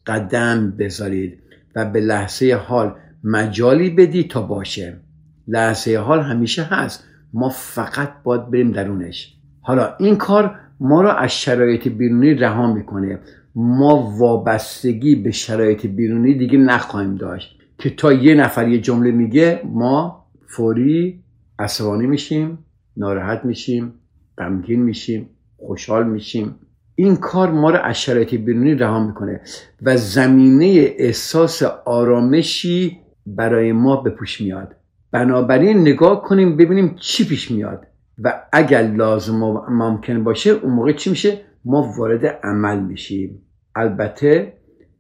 قدم 0.07 0.75
بذارید 0.79 1.39
و 1.77 1.85
به 1.91 2.01
لحظه 2.01 2.55
حال 2.55 2.95
مجالی 3.25 3.91
بدید 3.91 4.31
تا 4.31 4.43
باشه. 4.43 5.01
لحظه 5.49 5.97
حال 5.99 6.21
همیشه 6.21 6.63
هست. 6.63 7.05
ما 7.33 7.49
فقط 7.49 8.13
باید 8.23 8.51
بریم 8.51 8.73
درونش. 8.73 9.35
حالا 9.61 9.95
این 9.99 10.17
کار 10.17 10.55
ما 10.81 11.03
را 11.03 11.15
از 11.15 11.31
شرایط 11.31 11.89
بیرونی 11.89 12.35
رها 12.35 12.75
می‌کنه. 12.75 13.19
ما 13.55 14.17
وابستگی 14.19 15.15
به 15.15 15.31
شرایط 15.31 15.87
بیرونی 15.87 16.35
دیگه 16.35 16.59
نخواهیم 16.59 17.17
داشت. 17.17 17.58
که 17.79 17.91
تا 17.91 18.13
یه 18.13 18.35
نفر 18.35 18.69
یه 18.69 18.81
جمله 18.81 19.11
میگه 19.11 19.61
ما 19.65 20.27
فوری 20.47 21.23
عصبانی 21.59 22.07
میشیم 22.07 22.59
ناراحت 22.97 23.45
میشیم 23.45 23.95
غمگین 24.39 24.83
میشیم 24.83 25.31
خوشحال 25.57 26.09
میشیم. 26.09 26.55
این 26.95 27.17
کار 27.17 27.51
ما 27.51 27.71
رو 27.71 27.77
از 27.77 28.01
شرایط 28.01 28.35
بیرونی 28.35 28.75
رها 28.75 29.07
می‌کنه 29.07 29.41
و 29.83 29.97
زمینه 29.97 30.95
احساس 30.99 31.63
آرامشی 31.85 32.99
برای 33.27 33.73
ما 33.73 33.97
به 33.97 34.11
پوش 34.11 34.41
میاد. 34.41 34.77
بنابراین 35.13 35.79
نگاه 35.79 36.23
کنیم 36.23 36.57
ببینیم 36.57 36.97
چی 37.01 37.29
پیش 37.29 37.51
میاد 37.51 37.87
و 38.19 38.43
اگر 38.53 38.83
لازم 38.83 39.43
و 39.43 39.61
ممکن 39.71 40.25
باشه 40.25 40.51
اون 40.51 40.73
موقع 40.73 40.93
چی 40.93 41.11
میشه؟ 41.11 41.41
ما 41.65 41.93
وارد 41.99 42.27
عمل 42.27 42.81
میشیم. 42.81 43.43
البته 43.77 44.53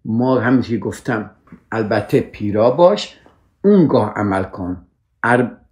ما 0.05 0.41
همینطور 0.41 0.71
که 0.71 0.79
گفتم 0.79 1.31
البته 1.73 2.21
پیرا 2.21 2.71
باش 2.71 3.19
اونگاه 3.65 4.13
عمل 4.17 4.43
کن. 4.43 4.87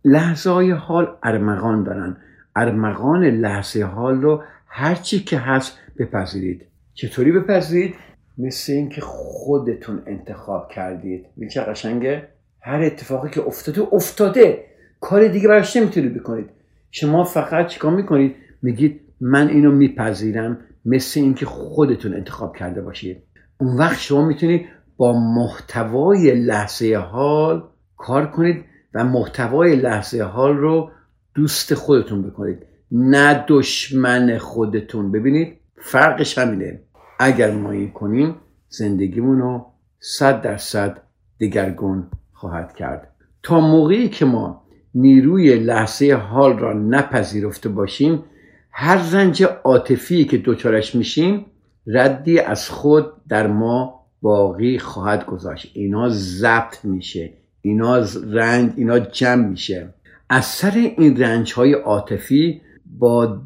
لحظه 0.05 0.51
های 0.51 0.71
حال 0.71 1.17
ارمغان 1.23 1.85
دارن. 1.85 2.17
ارمغان 2.57 3.25
لحظه 3.25 3.85
حال 3.85 4.23
رو 4.23 4.43
هرچی 4.67 5.21
که 5.21 5.39
هست 5.39 5.79
بپذیرید. 5.99 6.67
چطوری 6.95 7.33
بپذیرید؟ 7.33 7.95
مثل 8.39 8.73
اینکه 8.73 9.01
خودتون 9.01 10.03
انتخاب 10.07 10.69
کردید. 10.69 11.27
این 11.37 11.49
چه 11.49 11.61
قشنگه؟ 11.61 12.29
هر 12.61 12.83
اتفاقی 12.83 13.31
که 13.31 13.47
افتاده 13.47 13.83
افتاده. 13.93 14.65
کار 15.01 15.29
دیگه 15.29 15.49
براش 15.49 15.77
نمی‌تونید 15.77 16.15
بکنید. 16.15 16.51
شما 16.91 17.25
فقط 17.25 17.67
چیکار 17.67 17.91
می‌کنید؟ 17.97 18.37
میگید 18.63 19.01
من 19.21 19.49
اینو 19.49 19.73
میپذیرم. 19.73 20.59
مثل 20.85 21.21
اینکه 21.21 21.47
خودتون 21.47 22.15
انتخاب 22.15 22.57
کرده 22.57 22.83
باشید. 22.83 23.23
اون 23.61 23.79
وقت 23.79 23.99
شما 23.99 24.27
می‌تونید 24.27 24.67
با 24.97 25.13
محتوای 25.13 26.35
لحظه 26.35 26.97
حال 26.97 27.63
کار 27.97 28.27
کنید 28.27 28.65
و 28.95 29.05
محتوای 29.05 29.77
لحظه 29.77 30.23
حال 30.23 30.57
رو 30.57 30.91
دوست 31.35 31.75
خودتون 31.75 32.23
بکنید 32.23 32.67
نه 32.93 33.45
دشمن 33.49 34.39
خودتون. 34.39 35.13
ببینید 35.13 35.57
فرقش 35.77 36.39
همینه. 36.39 36.81
اگر 37.19 37.51
ما 37.51 37.71
این 37.71 37.91
کنیم 37.91 38.35
زندگیمون 38.69 39.39
رو 39.39 39.67
صد 40.01 40.43
درصد 40.43 41.03
دگرگون 41.41 42.07
خواهد 42.33 42.75
کرد. 42.75 43.13
تا 43.43 43.61
موقعی 43.61 44.09
که 44.09 44.25
ما 44.25 44.63
نیروی 44.95 45.55
لحظه 45.55 46.15
حال 46.15 46.59
را 46.59 46.73
نپذیرفته 46.73 47.69
باشیم 47.69 48.25
هر 48.71 48.99
زنج 48.99 49.43
عاطفی 49.65 50.25
که 50.25 50.39
دوچارش 50.39 50.95
میشیم 50.95 51.47
ردی 51.87 52.39
از 52.39 52.71
خود 52.71 53.13
در 53.29 53.47
ما 53.47 53.96
باقی 54.23 54.79
خواهد 54.79 55.27
گذاشت. 55.27 55.71
اینا 55.75 56.09
ضبط 56.09 56.85
میشه 56.85 57.33
اینا 57.61 58.05
رنج 58.33 58.73
اینا 58.77 58.99
جمع 58.99 59.49
میشه. 59.49 59.89
اثر 60.31 60.73
این 60.75 61.23
رنج 61.23 61.53
های 61.53 61.73
عاطفی 61.73 62.61
با 62.99 63.41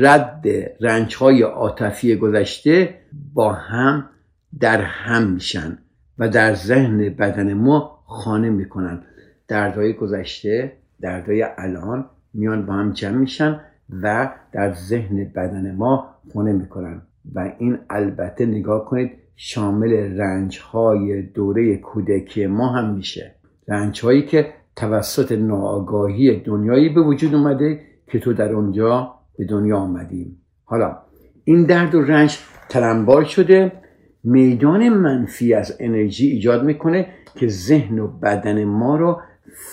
رد 0.00 0.46
رنج 0.80 1.16
های 1.16 1.42
عاطفی 1.42 2.16
گذشته 2.16 2.94
با 3.34 3.52
هم 3.52 4.08
در 4.60 4.80
هم 4.80 5.22
میشن 5.22 5.78
و 6.18 6.28
در 6.28 6.54
ذهن 6.54 6.98
بدن 7.08 7.54
ما 7.54 7.98
خانه 8.06 8.50
می‌کنن. 8.50 9.02
دردهای 9.48 9.92
گذشته 9.92 10.72
دردهای 11.00 11.46
الان 11.58 12.06
میان 12.34 12.66
با 12.66 12.72
هم 12.72 12.92
جمع 12.92 13.16
میشن 13.16 13.60
و 14.02 14.30
در 14.52 14.74
ذهن 14.74 15.24
بدن 15.24 15.74
ما 15.74 16.14
خونه 16.32 16.52
می‌کنن. 16.52 17.02
و 17.34 17.52
این 17.58 17.78
البته 17.90 18.46
نگاه 18.46 18.84
کنید 18.84 19.21
شامل 19.36 19.92
رنج 19.92 20.58
های 20.58 21.22
دوره 21.22 21.76
کودکی 21.76 22.46
ما 22.46 22.68
هم 22.68 22.94
میشه. 22.94 23.34
رنج 23.68 24.00
هایی 24.00 24.22
که 24.22 24.52
توسط 24.76 25.32
ناآگاهی 25.32 26.40
دنیایی 26.40 26.88
به 26.88 27.00
وجود 27.00 27.34
اومده 27.34 27.80
که 28.06 28.18
تو 28.18 28.32
در 28.32 28.52
اونجا 28.52 29.14
به 29.38 29.44
دنیا 29.44 29.76
آمدیم. 29.76 30.36
حالا 30.64 30.96
این 31.44 31.64
درد 31.64 31.94
و 31.94 32.02
رنج 32.02 32.38
تلمبار 32.68 33.24
شده 33.24 33.72
میدان 34.24 34.88
منفی 34.88 35.54
از 35.54 35.76
انرژی 35.80 36.26
ایجاد 36.26 36.64
می‌کنه 36.64 37.06
که 37.34 37.48
ذهن 37.48 37.98
و 37.98 38.06
بدن 38.06 38.64
ما 38.64 38.96
رو 38.96 39.20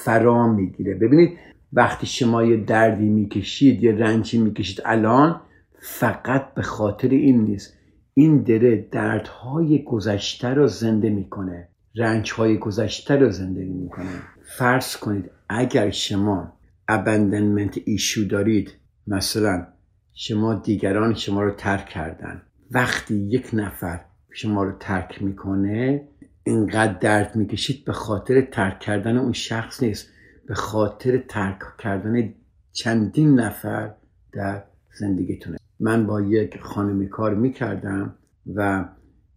فرا 0.03 0.47
می‌گیره. 0.47 0.93
ببینید 0.93 1.37
وقتی 1.73 2.07
شما 2.07 2.43
یه 2.43 2.57
دردی 2.57 3.09
می‌کشید 3.09 3.83
یه 3.83 3.91
رنجی 3.91 4.37
می‌کشید 4.41 4.81
الان 4.85 5.41
فقط 5.79 6.53
به 6.53 6.61
خاطر 6.61 7.07
این 7.07 7.41
نیست. 7.41 7.78
این 8.19 8.37
دره 8.37 8.87
دردهای 8.91 9.83
گذشته 9.83 10.47
رو 10.47 10.67
زنده 10.67 11.09
می‌کنه. 11.09 11.67
رنجهای 11.95 12.57
گذشته 12.57 13.15
رو 13.15 13.31
زندگی 13.31 13.73
می‌کنه. 13.73 14.21
فرض 14.57 14.97
کنید 14.97 15.31
اگر 15.49 15.89
شما 15.89 16.53
ابندنمنت 16.87 17.79
ایشو 17.85 18.21
دارید 18.21 18.71
مثلا 19.07 19.67
شما 20.13 20.53
دیگران 20.53 21.13
شما 21.13 21.43
رو 21.43 21.51
ترک 21.51 21.85
کردن 21.85 22.41
وقتی 22.71 23.15
یک 23.15 23.49
نفر 23.53 24.01
شما 24.31 24.63
رو 24.63 24.71
ترک 24.79 25.21
می‌کنه 25.21 26.07
اینقدر 26.43 26.93
درد 26.93 27.35
می‌کشید 27.35 27.85
به 27.85 27.93
خاطر 27.93 28.41
ترک 28.41 28.79
کردن 28.79 29.17
اون 29.17 29.33
شخص 29.33 29.83
نیست. 29.83 30.07
به 30.47 30.53
خاطر 30.53 31.17
ترک 31.17 31.59
کردن 31.79 32.33
چندین 32.71 33.39
نفر 33.39 33.93
در 34.33 34.63
زندگیتونه. 34.99 35.58
من 35.79 36.07
با 36.07 36.21
یک 36.21 36.59
خانمی 36.61 37.07
کار 37.07 37.35
می‌کردم 37.35 38.15
و 38.55 38.85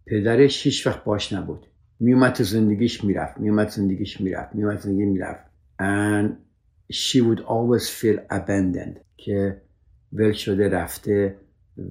پدرش 0.07 0.65
هیچ 0.65 0.87
وقت 0.87 1.03
باش 1.03 1.33
نبود. 1.33 1.67
میومد 1.99 2.33
تو 2.33 2.43
زندگیش 2.43 3.03
می‌رفت 3.03 3.39
میومد 3.39 3.69
زندگیش 3.69 4.21
می‌رفت 4.21 4.55
میومد 4.55 4.79
زندگی 4.79 5.05
می‌رفت. 5.05 5.43
And 5.81 6.29
she 6.93 7.17
would 7.17 7.39
always 7.39 7.85
feel 7.87 8.35
abandoned 8.35 8.99
که 9.17 9.61
ول 10.13 10.31
شده 10.31 10.69
رفته 10.69 11.35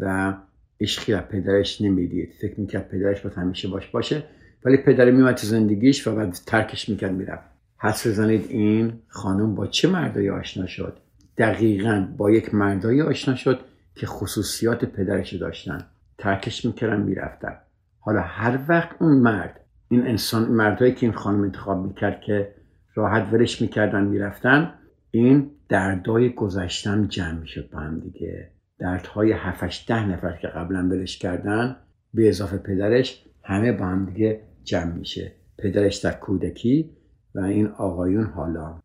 و 0.01 0.35
عشقی 0.81 1.13
از 1.13 1.23
پدرش 1.23 1.81
نمی‌دید. 1.81 2.33
فکر 2.41 2.61
می‌کرد 2.61 2.89
پدرش 2.89 3.21
باید 3.21 3.37
همیشه 3.37 3.69
باش 3.69 3.89
باشه. 3.89 4.25
ولی 4.65 4.77
پدر 4.77 5.11
میومد 5.11 5.35
تو 5.35 5.47
زندگیش 5.47 6.07
و 6.07 6.15
بعد 6.15 6.33
ترکش 6.47 6.89
می‌کرد 6.89 7.13
می‌رفت. 7.13 7.45
حس 7.79 8.07
بزنید 8.07 8.47
این 8.49 8.93
خانم 9.09 9.55
با 9.55 9.67
چه 9.67 9.89
مردایی 9.89 10.29
آشنا 10.31 10.67
شد؟ 10.67 10.97
دقیقا 11.39 12.09
با 12.17 12.31
یک 12.31 12.55
مردایی 12.55 13.03
آشنا 13.03 13.35
شد. 13.35 13.61
که 13.95 14.07
خصوصیات 14.07 14.85
پدرش 14.85 15.35
داشتن. 15.35 15.87
ترکش 16.19 16.65
می‌کردن 16.65 17.01
می‌رفتن. 17.01 17.59
حالا 17.99 18.21
هر 18.21 18.59
وقت 18.69 18.97
اون 19.01 19.13
مرد 19.13 19.61
این 19.89 20.07
انسان 20.07 20.45
مردایی 20.45 20.95
که 20.95 21.07
این 21.07 21.15
خانم 21.15 21.43
انتخاب 21.43 21.87
می‌کرد 21.87 22.21
که 22.21 22.55
راحت 22.95 23.33
ولش 23.33 23.63
می‌کردن 23.63 24.05
می‌رفتن 24.05 24.75
این 25.11 25.51
دردای 25.69 26.35
گذشتن 26.35 27.09
جمع 27.09 27.39
می‌شد 27.39 27.71
با 27.71 27.81
هم 27.81 28.01
دیگه. 28.01 28.51
دردهای 28.79 29.33
هفتش 29.33 29.85
ده 29.89 30.07
نفر 30.07 30.39
که 30.43 30.49
قبلا 30.49 30.89
ولش 30.89 31.19
کردن 31.19 31.77
به 32.15 32.29
اضافه 32.29 32.57
پدرش 32.57 33.25
همه 33.45 33.73
با 33.73 33.87
هم 33.87 34.07
دیگه 34.07 34.41
جمع 34.65 34.93
میشه. 34.93 35.33
پدرش 35.59 35.97
در 35.97 36.13
کودکی 36.13 36.91
و 37.35 37.41
این 37.41 37.67
آقایون 37.67 38.25
حالا. 38.25 38.81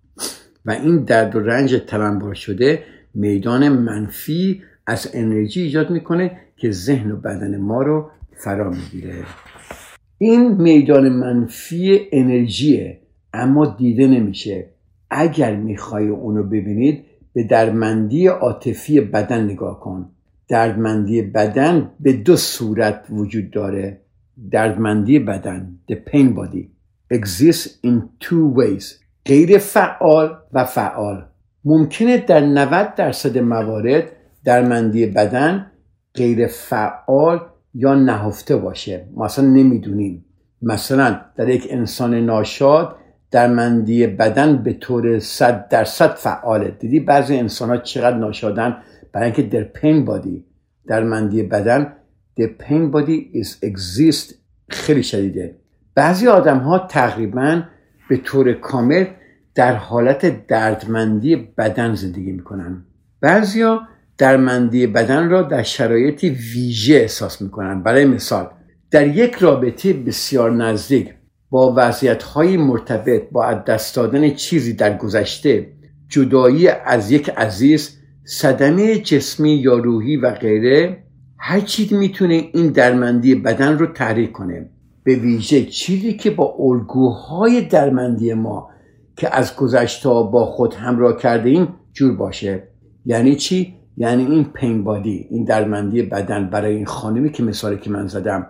و 0.65 0.71
این 0.71 1.03
درد 1.03 1.35
و 1.35 1.39
رنج 1.39 1.75
تلمبار 1.87 2.33
شده 2.33 2.83
میدان 3.13 3.69
منفی 3.69 4.63
از 4.87 5.09
انرژی 5.13 5.61
ایجاد 5.61 5.89
می‌کنه 5.89 6.31
که 6.57 6.71
ذهن 6.71 7.11
و 7.11 7.15
بدن 7.15 7.57
ما 7.57 7.81
رو 7.81 8.09
فرا 8.35 8.69
می‌گیره. 8.69 9.13
این 10.17 10.61
میدان 10.61 11.09
منفی 11.09 11.99
انرژیه 12.11 12.99
اما 13.33 13.65
دیده 13.65 14.07
نمیشه. 14.07 14.69
اگر 15.09 15.55
می‌خوای 15.55 16.07
اونو 16.07 16.43
ببینید 16.43 17.05
به 17.33 17.43
دردمندی 17.43 18.27
عاطفی 18.27 19.01
بدن 19.01 19.43
نگاه 19.43 19.79
کن. 19.79 20.09
دردمندی 20.47 21.21
بدن 21.21 21.91
به 21.99 22.13
دو 22.13 22.35
صورت 22.35 23.05
وجود 23.09 23.51
داره. 23.51 24.01
دردمندی 24.51 25.19
بدن 25.19 25.79
the 25.91 25.95
pain 25.95 26.35
body 26.37 26.65
exists 27.13 27.67
in 27.85 28.23
two 28.23 28.57
ways 28.57 28.83
غیر 29.25 29.57
فعال 29.57 30.37
و 30.53 30.65
فعال. 30.65 31.25
ممکنه 31.65 32.17
در 32.17 32.39
90 32.39 32.95
درصد 32.95 33.37
موارد 33.37 34.11
درمندی 34.47 35.05
بدن 35.05 35.71
غیر 36.15 36.47
فعال 36.47 37.39
یا 37.73 37.95
نهفته 37.95 38.55
باشه. 38.55 39.07
ما 39.13 39.25
اصلا 39.25 39.45
نمی‌دونیم. 39.45 40.25
مثلا 40.61 41.21
در 41.35 41.49
یک 41.49 41.67
انسان 41.69 42.13
ناشاد 42.13 42.95
درمندی 43.31 44.07
بدن 44.07 44.57
به 44.63 44.73
طور 44.73 45.19
صد 45.19 45.67
درصد 45.69 46.13
فعاله. 46.13 46.71
دیدی 46.79 46.99
بعضی 46.99 47.37
انسان 47.37 47.69
ها 47.69 47.77
چقدر 47.77 48.17
ناشادن؟ 48.17 48.77
برای 49.13 49.25
اینکه 49.25 49.43
در 49.43 49.63
پین 49.63 50.05
بادی 50.05 50.45
درمندی 50.87 51.43
بدن 51.43 51.93
the 52.39 52.43
pain 52.43 52.91
body 52.93 53.37
is 53.41 53.69
exist 53.69 54.33
خیلی 54.69 55.03
شدیده. 55.03 55.55
بعضی 55.95 56.27
آدم 56.27 56.57
ها 56.57 56.79
تقریبا 56.79 57.63
به 58.09 58.17
طور 58.17 58.53
کامل 58.53 59.05
در 59.55 59.75
حالت 59.75 60.47
دردمندی 60.47 61.35
بدن 61.35 61.95
زندگی 61.95 62.31
می‌کنن. 62.31 62.83
بعضیا 63.21 63.81
درمندی 64.17 64.87
بدن 64.87 65.29
را 65.29 65.41
در 65.41 65.63
شرایطی 65.63 66.29
ویژه 66.29 66.95
احساس 66.95 67.41
می‌کنن. 67.41 67.83
برای 67.83 68.05
مثال 68.05 68.49
در 68.91 69.07
یک 69.07 69.33
رابطه 69.33 69.93
بسیار 69.93 70.51
نزدیک 70.51 71.13
با 71.49 71.73
وضعیت 71.77 72.23
های 72.23 72.57
مرتبط 72.57 73.21
با 73.31 73.45
از 73.45 73.65
دست 73.65 73.95
دادن 73.95 74.29
چیزی 74.29 74.73
در 74.73 74.97
گذشته 74.97 75.67
جدایی 76.09 76.67
از 76.67 77.11
یک 77.11 77.29
عزیز 77.29 77.97
صدمه 78.25 78.99
جسمی 78.99 79.51
یا 79.51 79.77
روحی 79.77 80.17
و 80.17 80.31
غیره 80.31 81.03
هر 81.37 81.59
چیزی 81.59 81.95
می‌تونه 81.97 82.49
این 82.53 82.67
درمندی 82.67 83.35
بدن 83.35 83.77
رو 83.77 83.85
تحریک 83.85 84.31
کنه. 84.31 84.69
به 85.03 85.15
ویژه 85.15 85.65
چیزی 85.65 86.13
که 86.13 86.31
با 86.31 86.55
الگوهای 86.59 87.61
درمندی 87.61 88.33
ما 88.33 88.69
که 89.15 89.35
از 89.35 89.55
گذشته 89.55 90.09
با 90.09 90.45
خود 90.45 90.73
همراه 90.73 91.17
کرده 91.17 91.49
ایم 91.49 91.67
جور 91.93 92.15
باشه. 92.15 92.67
یعنی 93.05 93.35
چی؟ 93.35 93.76
یعنی 93.97 94.25
این 94.25 94.43
پین 94.43 94.83
بادی 94.83 95.27
این 95.29 95.43
درمندی 95.43 96.01
بدن 96.01 96.49
برای 96.49 96.75
این 96.75 96.85
خانمی 96.85 97.31
که 97.31 97.43
مثالی 97.43 97.77
که 97.77 97.89
من 97.89 98.07
زدم 98.07 98.47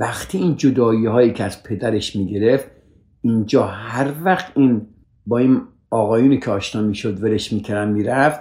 وقتی 0.00 0.38
این 0.38 0.56
جدایی 0.56 1.06
هایی 1.06 1.32
که 1.32 1.44
از 1.44 1.62
پدرش 1.62 2.16
می‌گرفت 2.16 2.70
اینجا 3.20 3.66
هر 3.66 4.12
وقت 4.24 4.52
این 4.56 4.86
با 5.26 5.38
این 5.38 5.62
آقایونی 5.90 6.38
که 6.38 6.50
آشنا 6.50 6.82
می‌شد 6.82 7.22
ورش 7.22 7.52
می‌کردن 7.52 7.92
می‌رفت 7.92 8.40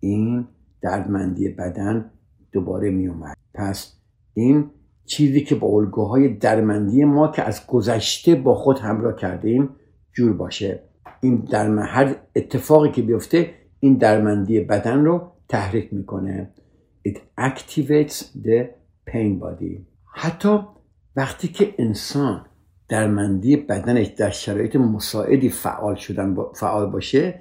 این 0.00 0.48
دردمندی 0.82 1.48
بدن 1.48 2.10
دوباره 2.52 2.90
میومد 2.90 3.36
پس 3.54 3.96
این 4.34 4.70
چیزی 5.06 5.44
که 5.44 5.54
با 5.54 5.68
الگوهای 5.68 6.28
درمندی 6.28 7.04
ما 7.04 7.28
که 7.28 7.42
از 7.42 7.66
گذشته 7.66 8.34
با 8.34 8.54
خود 8.54 8.78
همراه 8.78 9.16
کردیم 9.16 9.68
جور 10.12 10.32
باشه. 10.32 10.82
این 11.20 11.36
در 11.50 11.78
هر 11.78 12.16
اتفاقی 12.36 12.90
که 12.90 13.02
بیفته 13.02 13.50
این 13.80 13.94
درمندی 13.94 14.60
بدن 14.60 15.04
رو 15.04 15.33
تحریک 15.48 15.94
می‌کنه. 15.94 16.50
It 17.08 17.16
activates 17.40 18.14
the 18.44 18.64
pain 19.10 19.40
body. 19.40 19.80
حتی 20.14 20.58
وقتی 21.16 21.48
که 21.48 21.74
انسان 21.78 22.46
درمندی 22.88 23.56
بدنش 23.56 24.06
در 24.06 24.30
شرایط 24.30 24.76
مساعدی 24.76 25.48
فعال 25.48 25.94
شدن 25.94 26.36
فعال 26.56 26.90
باشه 26.90 27.40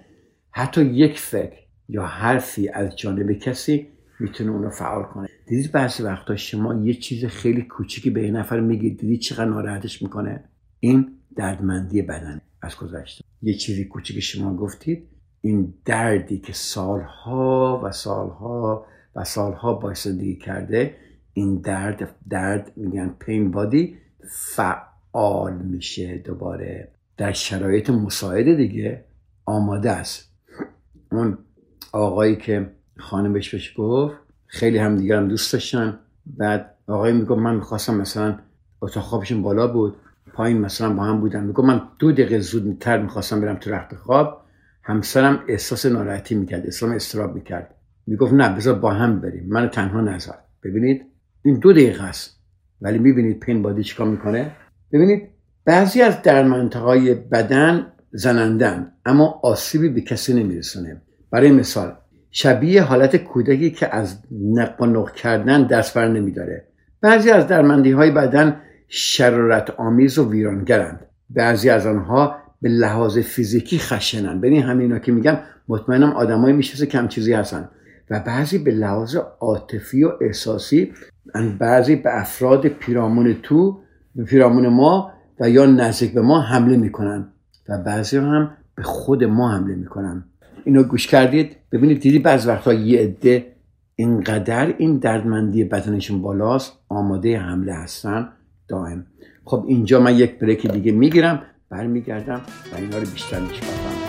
حتی 0.52 0.86
یک 0.86 1.20
فکر 1.20 1.58
یا 1.90 2.06
حرفی 2.06 2.70
از 2.70 2.96
جانب 2.96 3.34
کسی 3.34 3.88
می‌تونه 4.20 4.52
اونو 4.52 4.70
فعال 4.70 5.04
کنه. 5.04 5.28
دیدید 5.48 5.72
بعضی 5.72 6.04
وقتا 6.04 6.36
شما 6.36 6.86
یه 6.86 6.94
چیز 6.94 7.26
خیلی 7.26 7.62
کوچیکی 7.62 8.10
به 8.10 8.24
یه 8.24 8.32
نفر 8.32 8.60
میگید 8.60 9.00
دیدید 9.00 9.20
چقدر 9.20 9.46
ناراحتش 9.46 10.02
می‌کنه؟ 10.02 10.44
این 10.80 11.18
دردمندی 11.36 12.02
بدن 12.02 12.42
از 12.62 12.76
گذشته. 12.76 13.24
یه 13.42 13.54
چیزی 13.54 13.86
کوچیکی 13.86 14.22
شما 14.22 14.56
گفتید 14.56 15.10
این 15.46 15.74
دردی 15.86 16.38
که 16.38 16.54
سالها 16.54 17.82
و 17.84 17.92
سالها 17.92 18.86
و 19.16 19.24
سالها 19.24 19.74
بایستدگی 19.74 20.36
کرده 20.36 20.96
این 21.34 21.56
درد 21.62 22.16
درد 22.30 22.72
میگن 22.76 23.16
پین 23.20 23.52
بادی 23.52 23.98
فعال 24.30 25.54
میشه 25.54 26.18
دوباره. 26.18 26.92
در 27.18 27.32
شرایط 27.32 27.90
مساعده 27.90 28.56
دیگه 28.56 29.06
آماده 29.46 29.92
است. 29.92 30.34
اون 31.12 31.38
آقایی 31.92 32.36
که 32.36 32.72
خانمش 32.98 33.50
بهش 33.50 33.74
گفت 33.78 34.16
خیلی 34.46 34.78
هم 34.78 34.96
دیگر 34.96 35.18
هم 35.18 35.28
دوست 35.28 35.54
داشتن. 35.54 36.00
بعد 36.26 36.76
آقای 36.88 37.14
می‌گفت 37.14 37.42
من 37.42 37.56
می‌خواستم 37.56 37.96
مثلا 37.96 38.40
اتاق 38.82 39.04
خوابشون 39.04 39.42
بالا 39.42 39.68
بود. 39.68 39.96
پایین 40.34 40.58
مثلا 40.58 40.94
با 40.94 41.04
هم 41.04 41.20
بودن. 41.20 41.44
می‌گفت 41.44 41.68
من 41.68 41.82
دو 42.00 42.12
دقیقه 42.12 42.40
زودتر 42.40 43.02
می‌خواستم 43.02 43.42
برم 43.42 43.56
تو 43.56 43.70
رخت 43.70 43.96
خواب. 43.96 44.43
همسرم 44.84 45.44
احساس 45.48 45.86
ناراحتی 45.86 46.36
می‌کرد 46.36 46.68
اسلام 46.68 46.92
استراب 46.92 47.36
می‌کرد. 47.36 47.76
می‌گفت 48.08 48.34
نه 48.34 48.56
بذار 48.56 48.80
با 48.80 48.92
هم 48.92 49.22
بریم 49.22 49.46
من 49.48 49.70
تنها 49.70 50.02
نذار. 50.02 50.38
ببینید 50.64 51.06
این 51.46 51.60
دو 51.60 51.74
دقیقه 51.74 52.04
است. 52.04 52.40
ولی 52.82 53.00
می‌بینید 53.00 53.40
پین 53.40 53.62
بادی 53.62 53.84
چیکار 53.84 54.08
می‌کنه؟ 54.08 54.52
ببینید 54.92 55.30
بعضی 55.66 56.02
از 56.02 56.22
در 56.22 56.44
های 56.74 57.14
بدن 57.14 57.88
زنندن 58.12 58.92
اما 59.06 59.40
آسیبی 59.44 59.90
به 59.90 60.02
کسی 60.02 60.34
نمیرسونه. 60.34 61.02
برای 61.32 61.52
مثال 61.52 61.96
شبیه 62.32 62.82
حالت 62.82 63.16
کودکی 63.16 63.72
که 63.72 63.96
از 63.96 64.18
نق 64.32 64.82
و 64.82 64.86
نق 64.86 65.12
کردن 65.12 65.68
دست 65.68 65.94
بر 65.94 66.08
نمیداره. 66.08 66.68
بعضی 67.02 67.32
از 67.32 67.48
درمندی 67.48 67.92
های 67.92 68.12
بدن 68.12 68.62
شرارت 68.88 69.70
آمیز 69.70 70.18
و 70.18 70.32
ویرانگرند. 70.32 71.06
بعضی 71.30 71.70
از 71.70 71.86
آنها 71.86 72.36
به 72.64 72.70
لحاظ 72.70 73.18
فیزیکی 73.18 73.80
خشنن. 73.80 74.42
ببین 74.42 74.64
همینا 74.64 75.00
که 75.00 75.12
میگم 75.12 75.38
مطمئنم 75.68 76.10
آدمایی 76.10 76.56
میشه 76.56 76.86
کم 76.86 77.08
چیزی 77.08 77.34
هستن. 77.34 77.70
و 78.10 78.20
بعضی 78.20 78.58
به 78.58 78.72
لحاظ 78.72 79.16
عاطفی 79.40 80.04
و 80.04 80.12
احساسی 80.22 80.94
بعضی 81.60 81.96
به 81.96 82.22
افراد 82.22 82.68
پیرامون 82.68 83.36
تو 83.44 83.80
پیرامون 84.26 84.68
ما 84.68 85.12
و 85.40 85.50
یا 85.50 85.66
نزدیک 85.66 86.14
به 86.14 86.22
ما 86.22 86.42
حمله 86.42 86.78
می‌کنن. 86.78 87.28
و 87.70 87.78
بعضی 87.78 88.18
هم 88.18 88.52
به 88.76 88.84
خود 88.84 89.24
ما 89.24 89.52
حمله 89.52 89.76
می‌کنن. 89.76 90.24
اینو 90.64 90.84
گوش 90.84 91.08
کردید؟ 91.08 91.56
ببینید 91.72 92.00
دیدی 92.00 92.20
بعض 92.20 92.48
وقتا 92.48 92.74
یه 92.74 93.00
عده 93.00 93.46
اینقدر 93.96 94.74
این 94.78 94.98
دردمندی 94.98 95.64
بدنشون 95.64 96.22
بالاست 96.22 96.74
آماده 96.90 97.40
حمله 97.40 97.74
هستن؟ 97.74 98.30
دائم. 98.68 99.06
خب 99.46 99.66
اینجا 99.68 100.00
من 100.00 100.16
یک 100.16 100.40
بریک 100.40 100.72
دیگه 100.72 100.92
می‌گیرم. 100.92 101.42
برمیگردم 101.70 102.42
و 102.72 102.76
اینا 102.76 102.98
رو 102.98 103.06
بیشتر 103.06 103.40
می‌شناسم. 103.40 104.03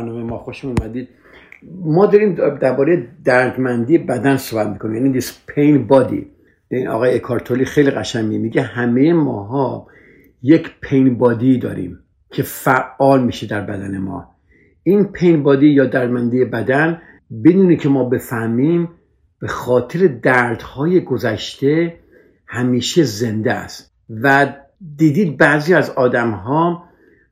برنامه 0.00 0.22
ما 0.22 0.38
خوش 0.38 0.64
اومدید. 0.64 1.08
ما 1.84 2.06
داریم 2.06 2.34
درباره 2.34 3.08
دردمندی 3.24 3.98
بدن 3.98 4.36
صحبت 4.36 4.66
می‌کنیم. 4.66 5.06
یعنی 5.06 5.20
this 5.20 5.24
pain 5.24 5.92
body. 5.92 6.24
این 6.70 6.88
آقای 6.88 7.14
اکارتولی 7.14 7.64
خیلی 7.64 7.90
قشنگی 7.90 8.38
میگه 8.38 8.62
همه 8.62 9.12
ماها 9.12 9.86
یک 10.42 10.70
پین 10.80 11.18
بادی 11.18 11.58
داریم 11.58 11.98
که 12.30 12.42
فعال 12.42 13.24
میشه 13.24 13.46
در 13.46 13.60
بدن 13.60 13.98
ما. 13.98 14.34
این 14.82 15.04
پین 15.04 15.42
بادی 15.42 15.68
یا 15.68 15.86
دردمندی 15.86 16.44
بدن 16.44 17.02
بدونی 17.44 17.76
که 17.76 17.88
ما 17.88 18.04
بفهمیم 18.04 18.88
به 19.40 19.48
خاطر 19.48 20.06
دردهای 20.06 21.00
گذشته 21.00 21.96
همیشه 22.46 23.02
زنده 23.02 23.52
است. 23.52 23.94
و 24.22 24.52
دیدید 24.96 25.36
بعضی 25.36 25.74
از 25.74 25.90
آدم 25.90 26.30
ها 26.30 26.87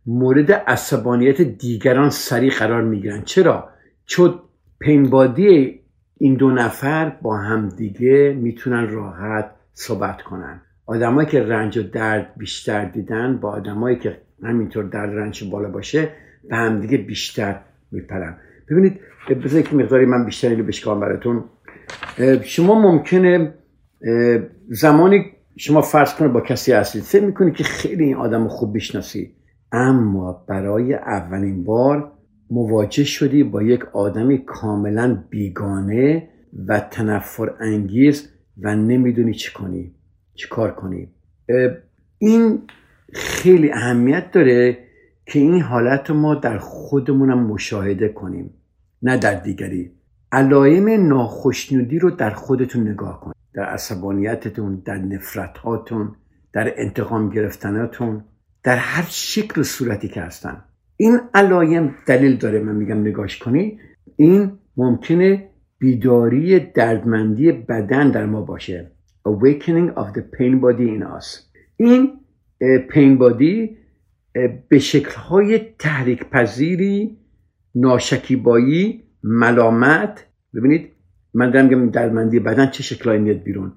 مورد 0.07 0.53
عصبانیت 0.53 1.43
دیگران 1.43 2.11
سریع 2.11 2.53
قرار 2.59 2.83
می‌گیرن. 2.83 3.23
چرا؟ 3.23 3.69
چون 4.07 4.35
پینبادی 4.79 5.81
این 6.19 6.35
دو 6.35 6.51
نفر 6.51 7.13
با 7.23 7.37
همدیگه 7.37 8.37
می‌تونن 8.41 8.89
راحت 8.89 9.51
صحبت 9.73 10.23
کنن. 10.23 10.61
آدمایی 10.87 11.29
که 11.29 11.43
رنج 11.43 11.79
و 11.79 11.83
درد 11.83 12.33
بیشتر 12.37 12.85
دیدن 12.85 13.37
با 13.37 13.51
آدمایی 13.51 13.97
که 13.97 14.21
همینطور 14.43 14.85
در 14.85 15.07
رنج 15.07 15.51
بالا 15.51 15.69
باشه 15.69 16.09
به 16.49 16.57
همدیگه 16.57 16.99
بیشتر 16.99 17.61
میپرن. 17.93 18.37
ببینید 18.71 19.01
بذارید 19.45 19.69
که 19.69 19.77
مقداری 19.77 20.07
من 20.07 20.25
بیشتر 20.25 20.49
اینو 20.49 20.65
بشکام 20.65 21.01
براتون. 21.01 21.45
شما 22.43 22.81
ممکنه 22.81 23.55
زمانی 24.69 25.25
شما 25.57 25.81
فرض 25.81 26.15
کنه 26.15 26.29
با 26.29 26.41
کسی 26.41 26.73
هستید. 26.73 27.03
فکر 27.03 27.25
می‌کنید 27.25 27.55
که 27.55 27.65
خیلی 27.65 28.05
این 28.05 28.17
آدم 28.17 28.49
خوب 28.49 28.75
بشناسی 28.75 29.33
اما 29.73 30.45
برای 30.49 30.95
اولین 30.95 31.65
بار 31.65 32.13
مواجه 32.51 33.05
شدی 33.05 33.43
با 33.43 33.63
یک 33.63 33.85
آدمی 33.85 34.39
کاملا 34.39 35.23
بیگانه 35.31 36.29
و 36.67 36.81
تنفر 36.81 37.55
انگیز 37.61 38.29
و 38.61 38.77
نمی‌دونی 38.77 39.35
چی 39.35 39.53
کنی 39.53 39.95
چی 40.35 40.49
کار 40.49 40.71
کنی. 40.75 41.09
این 42.19 42.63
خیلی 43.13 43.73
اهمیت 43.73 44.31
داره 44.31 44.79
که 45.27 45.39
این 45.39 45.61
حالت 45.61 46.11
ما 46.11 46.35
در 46.35 46.59
خودمونم 46.59 47.47
مشاهده 47.47 48.09
کنیم 48.09 48.51
نه 49.03 49.17
در 49.17 49.35
دیگری. 49.35 49.93
علایم 50.33 51.09
ناخشنودی 51.09 51.99
رو 51.99 52.11
در 52.11 52.31
خودتون 52.31 52.89
نگاه 52.89 53.21
کنید 53.21 53.37
در 53.55 53.65
عصبانیتتون 53.65 54.83
در 54.85 54.99
نفرتهاتون 54.99 56.15
در 56.53 56.73
انتقام 56.77 57.31
گرفتناتون. 57.31 58.25
در 58.67 58.77
هر 58.77 59.07
شکل 59.09 59.61
و 59.61 59.65
صورتی 59.65 60.09
که 60.09 60.21
هستن. 60.21 60.65
این 60.97 61.21
علایم 61.35 61.95
دلیل 62.07 62.37
داره 62.37 62.61
من 62.61 62.75
میگم 62.77 63.01
نگاش 63.01 63.39
کنی. 63.39 63.79
این 64.17 64.53
ممکنه 64.77 65.49
بیداری 65.79 66.61
دردمندی 66.61 67.53
بدن 67.53 68.11
در 68.11 68.27
ما 68.27 68.41
باشه. 68.41 68.91
Awakening 69.29 69.99
of 69.99 70.07
the 70.17 70.23
pain 70.37 70.61
body 70.61 70.89
in 70.99 71.03
us. 71.03 71.27
این 71.77 72.13
پین 72.91 73.19
بادی 73.19 73.77
به 74.69 74.79
شکلهای 74.79 75.59
تحریک 75.79 76.25
پذیری 76.31 77.19
ناشکیبایی 77.75 79.03
ملامت. 79.23 80.27
ببینید 80.55 80.93
من 81.35 81.51
دارم 81.51 81.67
میگم 81.67 81.91
درمندی 81.91 82.41
بدن 82.41 82.71
چه 82.71 82.83
شکلهایی 82.83 83.23
میاد 83.23 83.43
بیرون. 83.43 83.73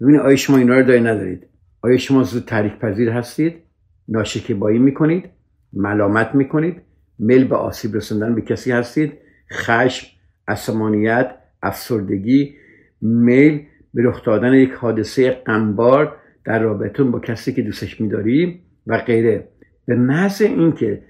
ببینید 0.00 0.20
آیا 0.20 0.36
شما 0.36 0.56
اینا 0.56 0.78
رو 0.78 0.82
داری 0.82 1.00
ندارید؟ 1.00 1.46
آیا 1.82 1.96
شما 1.96 2.22
زود 2.22 2.44
تحریک 2.44 2.78
پذیر 2.78 3.10
هستید؟ 3.10 3.63
ناشکیبایی 4.08 4.78
می‌کنید 4.78 5.24
ملامت 5.72 6.34
می‌کنید 6.34 6.82
میل 7.18 7.44
به 7.44 7.56
آسیب 7.56 7.96
رسوندن 7.96 8.34
به 8.34 8.40
کسی 8.40 8.72
هستید 8.72 9.12
خشم 9.52 10.06
عصبانیت 10.48 11.30
افسردگی 11.62 12.54
میل 13.00 13.60
به 13.94 14.02
رخ 14.02 14.24
دادن 14.24 14.54
یک 14.54 14.72
حادثه 14.72 15.30
غمبار 15.30 16.16
در 16.44 16.62
رابطتون 16.62 17.10
با 17.10 17.20
کسی 17.20 17.52
که 17.52 17.62
دوستش 17.62 18.00
میداری 18.00 18.60
و 18.86 18.98
غیره. 18.98 19.48
به 19.86 19.96
محض 19.96 20.42
اینکه 20.42 21.02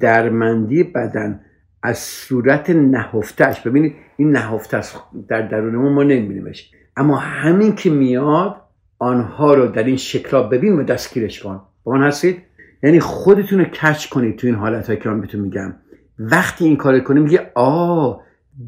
درمندی 0.00 0.82
بدن 0.82 1.40
از 1.82 1.98
صورت 1.98 2.70
نهفتش 2.70 3.60
ببینید 3.60 3.94
این 4.16 4.30
نهفته 4.30 4.80
در 5.28 5.42
درونمون 5.42 5.92
ما 5.92 6.02
نمیبینیمش. 6.02 6.70
اما 6.96 7.16
همین 7.16 7.74
که 7.74 7.90
میاد 7.90 8.56
آنها 8.98 9.54
رو 9.54 9.66
در 9.66 9.84
این 9.84 9.96
شکل 9.96 10.42
ببین 10.42 10.72
و 10.72 10.82
دستگیرش 10.82 11.42
کن. 11.42 11.62
با 11.84 11.92
من 11.92 12.06
هستید؟ 12.06 12.42
یعنی 12.82 13.00
خودتون 13.00 13.58
رو 13.58 13.64
کچ 13.64 14.08
کنید 14.08 14.36
تو 14.36 14.46
این 14.46 14.56
حالت 14.56 15.00
که 15.00 15.08
من 15.08 15.20
بهتون 15.20 15.40
میگم. 15.40 15.74
وقتی 16.18 16.64
این 16.64 16.76
کار 16.76 17.00
کنید 17.00 17.22
میگه 17.22 17.50
آه 17.54 18.22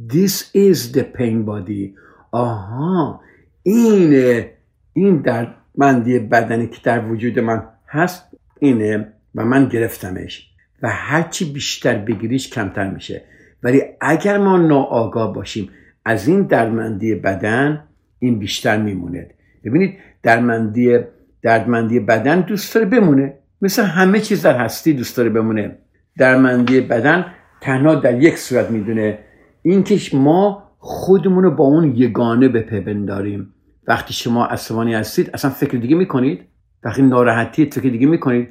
this 0.08 0.32
is 0.54 0.94
the 0.96 1.02
pain 1.18 1.46
body. 1.46 1.94
آها 2.30 3.20
اینه. 3.62 4.50
این 4.92 5.16
در 5.16 5.54
مندی 5.74 6.18
بدنی 6.18 6.66
که 6.66 6.78
در 6.84 7.04
وجود 7.04 7.38
من 7.38 7.62
هست 7.88 8.36
اینه 8.60 9.12
و 9.34 9.44
من 9.44 9.68
گرفتمش. 9.68 10.50
و 10.82 10.88
هرچی 10.88 11.52
بیشتر 11.52 11.98
بگیریش 11.98 12.50
کمتر 12.50 12.90
میشه. 12.90 13.24
ولی 13.62 13.82
اگر 14.00 14.38
ما 14.38 14.58
ناآگاه 14.58 15.34
باشیم 15.34 15.70
از 16.04 16.28
این 16.28 16.42
درمندی 16.42 17.14
بدن 17.14 17.84
این 18.18 18.38
بیشتر 18.38 18.82
میمونه. 18.82 19.30
ببینید 19.64 19.98
درمندی 20.22 20.98
دردمندی 21.44 22.00
بدن 22.00 22.40
دوست 22.40 22.74
داره 22.74 22.86
بمونه. 22.86 23.34
مثل 23.62 23.82
همه 23.82 24.20
چیز 24.20 24.42
در 24.42 24.58
هستی 24.58 24.92
دوست 24.92 25.16
داره 25.16 25.30
بمونه. 25.30 25.78
درمندی 26.18 26.80
بدن 26.80 27.26
تنها 27.60 27.94
در 27.94 28.22
یک 28.22 28.38
صورت 28.38 28.70
می‌دونه. 28.70 29.18
اینکه 29.62 30.16
ما 30.16 30.62
خودمون 30.78 31.44
رو 31.44 31.50
با 31.50 31.64
اون 31.64 31.96
یگانه 31.96 32.48
بپیونداریم 32.48 33.54
وقتی 33.86 34.14
شما 34.14 34.46
عصبانی 34.46 34.94
هستید 34.94 35.30
اصلا 35.34 35.50
فکر 35.50 35.78
دیگه 35.78 35.96
می‌کنید. 35.96 36.40
وقتی 36.84 37.02
ناراحتید 37.02 37.74
فکر 37.74 37.88
دیگه 37.88 38.06
می‌کنید. 38.06 38.48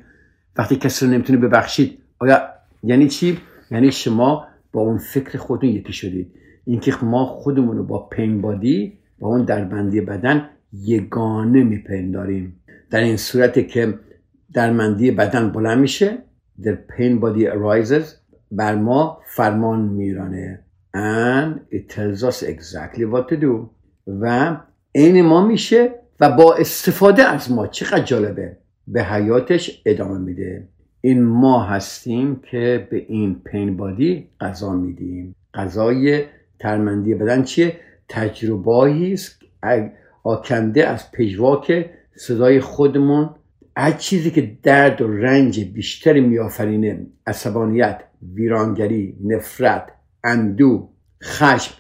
وقتی 0.57 0.75
کسی 0.75 1.05
رو 1.05 1.11
نمی‌تونه 1.11 1.39
ببخشید 1.39 1.99
آیا 2.19 2.41
یعنی 2.83 3.07
چی؟ 3.07 3.37
یعنی 3.71 3.91
شما 3.91 4.45
با 4.71 4.81
اون 4.81 4.97
فکر 4.97 5.37
خودتون 5.37 5.69
یکی 5.69 5.93
شدید. 5.93 6.31
اینکه 6.65 6.93
ما 7.01 7.25
خودمون 7.25 7.77
رو 7.77 7.83
با 7.83 8.07
پین 8.07 8.41
بادی 8.41 8.93
با 9.19 9.27
اون 9.27 9.45
دربندی 9.45 10.01
بدن 10.01 10.49
یگانه 10.73 11.63
میپنداریم. 11.63 12.55
در 12.93 13.01
این 13.01 13.17
صورت 13.17 13.67
که 13.67 13.99
درمندی 14.53 15.11
بدن 15.11 15.51
بلند 15.51 15.79
میشه 15.79 16.17
the 16.61 16.69
pain 16.69 17.21
body 17.21 17.45
arises 17.45 18.05
بر 18.51 18.75
ما 18.75 19.21
فرمان 19.25 19.81
میرانه. 19.81 20.63
And 20.95 21.75
it 21.75 21.89
tells 21.89 22.23
us 22.23 22.43
exactly 22.43 23.05
what 23.05 23.27
to 23.29 23.37
do. 23.41 23.69
و 24.07 24.57
عین 24.95 25.21
ما 25.21 25.47
میشه 25.47 25.89
و 26.19 26.31
با 26.31 26.55
استفاده 26.55 27.23
از 27.23 27.51
ما. 27.51 27.67
چقدر 27.67 28.03
جالبه. 28.03 28.57
به 28.87 29.03
حیاتش 29.03 29.81
ادامه 29.85 30.17
میده. 30.17 30.67
این 31.01 31.23
ما 31.23 31.63
هستیم 31.63 32.41
که 32.51 32.87
به 32.91 33.05
این 33.07 33.41
پین 33.45 33.77
بادی 33.77 34.29
غذا 34.39 34.73
میدیم. 34.73 35.35
غذای 35.53 36.23
ترمندی 36.59 37.15
بدن 37.15 37.43
چیه؟ 37.43 37.79
تجربهایی 38.09 39.13
است. 39.13 39.39
آکنده 40.23 40.87
از 40.87 41.11
پژواک 41.11 41.89
صدای 42.15 42.59
خودمون 42.59 43.29
هر 43.77 43.91
چیزی 43.91 44.31
که 44.31 44.57
درد 44.63 45.01
و 45.01 45.07
رنج 45.07 45.59
بیشتری 45.59 46.21
میآفرینه 46.21 47.07
عصبانیت 47.27 48.03
ویرانگری 48.33 49.17
نفرت 49.23 49.91
اندو 50.23 50.89
خشم 51.23 51.75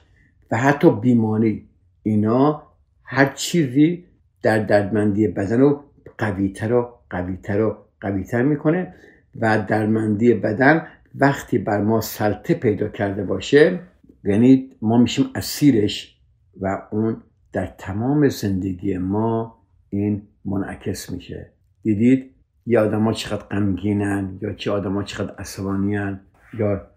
و 0.51 0.57
حتی 0.57 0.91
بیماری 0.91 1.67
اینا 2.03 2.63
هر 3.03 3.25
چیزی 3.25 4.05
در 4.41 4.59
دردمندی 4.59 5.27
بدن 5.27 5.59
رو 5.59 5.83
قویتر 6.17 6.73
و 6.73 6.89
قویتر 7.09 7.61
و 7.61 7.77
قویتر 8.01 8.41
می‌کنه 8.41 8.93
و 9.39 9.65
درمندی 9.67 10.33
بدن 10.33 10.87
وقتی 11.15 11.57
بر 11.57 11.81
ما 11.81 12.01
سلطه 12.01 12.53
پیدا 12.53 12.87
کرده 12.87 13.23
باشه 13.23 13.79
یعنی 14.23 14.69
ما 14.81 14.97
میشیم 14.97 15.25
اسیرش 15.35 16.17
و 16.61 16.81
اون 16.91 17.23
در 17.53 17.65
تمام 17.65 18.29
زندگی 18.29 18.97
ما 18.97 19.62
این 19.97 20.21
منعکس 20.45 21.11
میشه. 21.11 21.51
دیدید 21.81 22.31
یا 22.65 22.85
آدم 22.85 23.03
ها 23.03 23.13
چقدر 23.13 23.43
غمگینن 23.43 24.39
یا 24.41 24.53
چه 24.53 24.71
آدم 24.71 24.93
ها 24.93 25.03
چقدر 25.03 25.35
عصبانیان 25.35 26.19
یا 26.59 26.87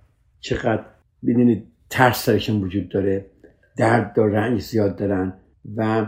چقدر 0.41 0.85
ببینید 1.27 1.67
ترس 1.91 2.25
سرشون 2.25 2.63
وجود 2.63 2.89
داره 2.89 3.27
درد 3.77 4.19
و 4.19 4.23
رنج 4.23 4.61
زیاد 4.61 4.97
دارن 4.97 5.33
و 5.77 6.07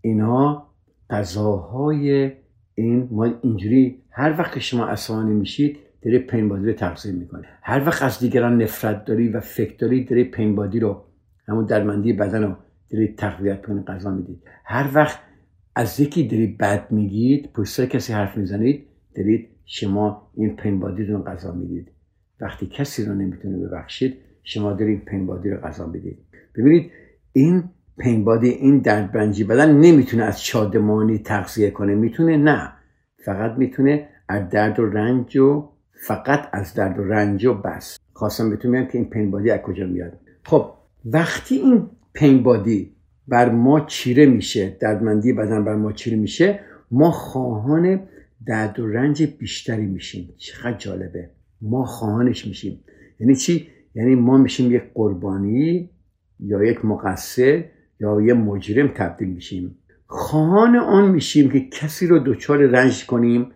اینها 0.00 0.72
غذاهای 1.10 2.32
این 2.74 3.08
ما 3.10 3.24
اینجوری 3.42 4.02
هر 4.10 4.38
وقت 4.38 4.58
شما 4.58 4.86
عصبانی 4.86 5.34
میشید 5.34 5.78
داره 6.02 6.18
پین 6.18 6.48
بادی 6.48 6.66
رو 6.66 6.72
تغذیه 6.72 7.12
می‌کنه. 7.12 7.48
هر 7.62 7.86
وقت 7.86 8.02
از 8.02 8.18
دیگران 8.18 8.62
نفرت 8.62 9.04
داری 9.04 9.28
و 9.28 9.40
فکر 9.40 9.76
داری 9.76 10.04
داره 10.04 10.24
پین 10.24 10.54
بادی 10.54 10.80
رو 10.80 11.04
همون 11.48 11.66
درمندی 11.66 12.12
بدن 12.12 12.42
رو 12.42 12.56
داری 12.90 13.08
تقویت 13.08 13.66
کنه 13.66 13.82
غذا 13.82 14.10
می‌دید 14.10 14.42
هر 14.64 14.90
وقت 14.94 15.18
از 15.74 16.00
یکی 16.00 16.28
داری 16.28 16.46
بد 16.46 16.92
میگید 16.92 17.52
پشت 17.52 17.84
کسی 17.84 18.12
حرف 18.12 18.36
می‌زنید 18.36 18.86
دارید 19.14 19.48
شما 19.64 20.30
این 20.34 20.56
پین 20.56 20.80
بادی 20.80 21.04
رو 21.04 21.22
غذا 21.22 21.52
می‌دید. 21.52 21.90
وقتی 22.40 22.66
کسی 22.66 23.04
رو 23.04 23.14
نمی‌تونه 23.14 23.58
ببخشید 23.58 24.14
شما 24.42 24.72
دارید 24.72 25.04
پین 25.04 25.26
بادی 25.26 25.50
رو 25.50 25.56
غذا 25.56 25.86
می‌دید. 25.86 26.18
ببینید 26.56 26.90
این 27.32 27.64
پین 27.98 28.24
بادی 28.24 28.48
این 28.48 28.78
دردبنجی 28.78 29.44
بدن 29.44 29.76
نمی‌تونه 29.80 30.22
از 30.22 30.44
شادمانی 30.44 31.18
تغذیه 31.18 31.70
کنه. 31.70 31.94
می‌تونه 31.94 32.36
نه. 32.36 32.72
فقط 33.24 33.58
می‌تونه 33.58 34.08
از 34.28 34.48
درد 34.48 34.80
و 34.80 34.86
رنج 34.86 35.36
و 35.36 35.68
فقط 36.06 36.48
از 36.52 36.74
درد 36.74 36.98
و 36.98 37.04
رنج 37.04 37.44
و 37.46 37.54
بس. 37.54 37.98
خواستم 38.12 38.50
بهتون 38.50 38.70
میگم 38.70 38.86
که 38.86 38.98
این 38.98 39.10
پین 39.10 39.30
بادی 39.30 39.50
از 39.50 39.60
کجا 39.60 39.86
میاد. 39.86 40.12
خب 40.44 40.70
وقتی 41.04 41.54
این 41.54 41.90
پین 42.12 42.42
بادی 42.42 42.96
بر 43.28 43.50
ما 43.50 43.80
چیره 43.80 44.26
میشه 44.26 44.76
دردمندی 44.80 45.32
بدن 45.32 45.64
بر 45.64 45.74
ما 45.74 45.92
چیره 45.92 46.16
میشه 46.16 46.60
ما 46.90 47.10
خواهان 47.10 48.00
درد 48.46 48.80
و 48.80 48.86
رنج 48.86 49.22
بیشتری 49.22 49.86
میشیم. 49.86 50.34
چقدر 50.36 50.76
جالبه. 50.78 51.30
ما 51.60 51.84
خواهانش 51.84 52.46
میشیم. 52.46 52.80
یعنی 53.20 53.36
چی؟ 53.36 53.68
یعنی 53.94 54.14
ما 54.14 54.38
میشیم 54.38 54.72
یک 54.72 54.82
قربانی 54.94 55.90
یا 56.40 56.64
یک 56.64 56.84
مقصر 56.84 57.64
یا 58.00 58.20
یه 58.20 58.34
مجرم 58.34 58.88
تبدیل 58.88 59.28
میشیم. 59.28 59.76
خواهان 60.06 60.76
آن 60.76 61.10
میشیم 61.10 61.50
که 61.50 61.60
کسی 61.60 62.06
رو 62.06 62.18
دچار 62.18 62.58
رنج 62.58 63.06
کنیم 63.06 63.46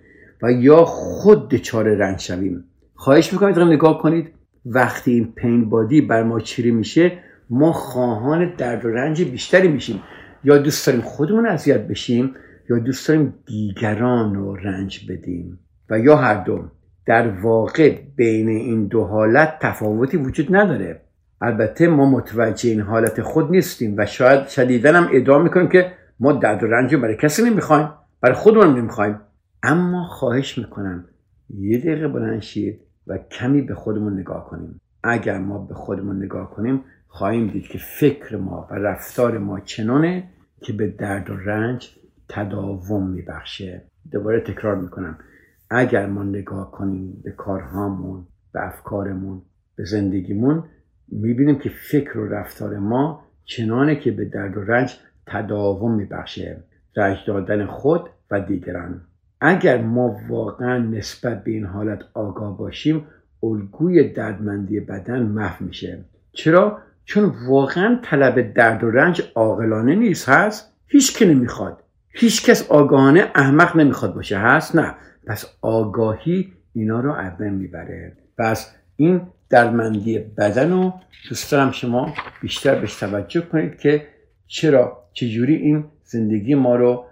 و 0.43 0.53
یا 0.53 0.85
خود 0.85 1.49
دچار 1.49 1.89
رنج 1.89 2.19
شویم. 2.19 2.65
خواهش 2.95 3.33
می‌کنید 3.33 3.59
نگاه 3.59 4.03
کنید. 4.03 4.29
وقتی 4.67 5.13
این 5.13 5.33
پین 5.33 5.69
بادی 5.69 6.01
بر 6.01 6.23
ما 6.23 6.41
چیره 6.41 6.71
میشه 6.71 7.19
ما 7.51 7.73
خواهان 7.73 8.55
درد 8.59 8.85
و 8.85 8.89
رنج 8.89 9.23
بیشتری 9.23 9.69
میشیم. 9.69 10.03
یا 10.45 10.59
دوست 10.59 10.87
داریم 10.87 11.01
خودمون 11.01 11.47
اذیت 11.47 11.87
بشیم 11.87 12.35
یا 12.71 12.79
دوست 12.79 13.09
داریم 13.09 13.35
دیگران 13.47 14.35
رو 14.35 14.57
رنج 14.57 15.13
بدیم. 15.13 15.59
و 15.91 15.99
یا 15.99 16.17
هر 16.17 16.45
دو 16.45 16.65
در 17.07 17.29
واقع 17.29 17.99
بین 18.17 18.49
این 18.49 18.87
دو 18.87 19.05
حالت 19.05 19.59
تفاوتی 19.61 20.17
وجود 20.17 20.57
نداره. 20.57 21.01
البته 21.41 21.89
ما 21.89 22.11
متوجه 22.11 22.71
این 22.71 22.81
حالت 22.81 23.23
خود 23.23 23.51
نیستیم 23.51 23.95
و 23.99 24.07
شاید 24.07 24.47
شدیدن 24.47 24.95
هم 24.95 25.09
ادعا 25.13 25.39
می‌کنیم 25.39 25.69
که 25.69 25.93
ما 26.21 26.33
درد 26.33 26.63
و 26.63 26.67
رنج 26.67 26.95
برای 26.95 27.17
کسی 27.17 27.51
نمی‌خوایم 27.51 27.89
برای 28.21 28.35
خودمون 28.35 28.79
نمی‌خوایم. 28.79 29.21
اما 29.63 30.05
خواهش 30.05 30.59
می‌کنم 30.59 31.05
یه 31.51 31.79
دقیقه 31.79 32.09
بلند 32.09 32.41
شید 32.41 32.81
و 33.07 33.19
کمی 33.19 33.63
به 33.63 33.75
خودمون 33.75 34.19
نگاه 34.19 34.47
کنیم. 34.47 34.81
اگر 35.05 35.39
ما 35.39 35.59
به 35.59 35.75
خودمون 35.75 36.23
نگاه 36.23 36.51
کنیم 36.51 36.85
خواهیم 37.09 37.47
دید 37.47 37.67
که 37.67 37.79
فکر 37.79 38.37
ما 38.37 38.69
و 38.71 38.75
رفتار 38.75 39.39
ما 39.39 39.61
چنانه 39.61 40.29
که 40.61 40.73
به 40.73 40.89
درد 40.89 41.31
و 41.31 41.37
رنج 41.37 41.91
تداوم 42.29 43.11
میبخشه. 43.11 43.83
دوباره 44.13 44.41
تکرار 44.41 44.77
می‌کنم. 44.77 45.19
اگر 45.71 46.07
ما 46.07 46.23
نگاه 46.23 46.71
کنیم 46.71 47.21
به 47.25 47.31
کارهامون 47.31 48.27
به 48.53 48.67
افکارمون 48.67 49.43
به 49.77 49.85
زندگیمون 49.85 50.65
می‌بینیم 51.09 51.59
که 51.59 51.69
فکر 51.91 52.19
و 52.19 52.29
رفتار 52.29 52.79
ما 52.79 53.23
چنانه 53.45 53.97
که 53.97 54.11
به 54.11 54.25
درد 54.25 54.57
و 54.57 54.61
رنج 54.61 54.97
تداوم 55.27 55.95
میبخشه. 55.95 56.65
رنج 56.97 57.19
دادن 57.27 57.67
خود 57.67 58.11
و 58.31 58.41
دیگران. 58.41 59.01
اگر 59.41 59.83
ما 59.83 60.17
واقعا 60.29 60.79
نسبت 60.79 61.45
به 61.45 61.51
این 61.51 61.65
حالت 61.65 62.03
آگاه 62.15 62.59
باشیم 62.59 63.05
الگوی 63.43 64.13
دردمندی 64.13 64.81
بدن 64.81 65.23
محو 65.23 65.65
میشه. 65.65 66.05
چرا؟ 66.33 66.79
چون 67.07 67.33
واقعا 67.49 68.01
طلب 68.03 68.55
درد 68.55 68.85
و 68.85 68.91
رنج 68.91 69.23
عاقلانه 69.35 69.95
نیست 69.95 70.29
هست؟ 70.29 70.73
هیچ 70.87 71.19
که 71.19 71.27
نمی‌خواد. 71.27 71.83
هیچ 72.09 72.45
کس 72.45 72.71
آگاهانه 72.71 73.31
احمق 73.35 73.77
نمی‌خواد 73.77 74.15
باشه 74.15 74.39
هست؟ 74.39 74.77
نه. 74.77 74.95
پس 75.27 75.47
آگاهی 75.63 76.53
اینا 76.73 77.01
رو 77.01 77.13
اول 77.13 77.49
می‌بره. 77.49 78.17
پس 78.39 78.75
این 78.97 79.21
دردمندی 79.51 80.19
بدن 80.19 80.73
رو 80.73 80.93
دوست 81.29 81.53
دارم 81.53 81.71
شما 81.71 82.15
بیشتر 82.43 82.75
بهش 82.75 82.95
توجه 82.95 83.41
کنید 83.41 83.79
که 83.79 84.07
چرا 84.47 85.03
چجوری 85.13 85.55
این 85.55 85.85
زندگی 86.05 86.55
ما 86.55 86.77
رو 86.77 87.05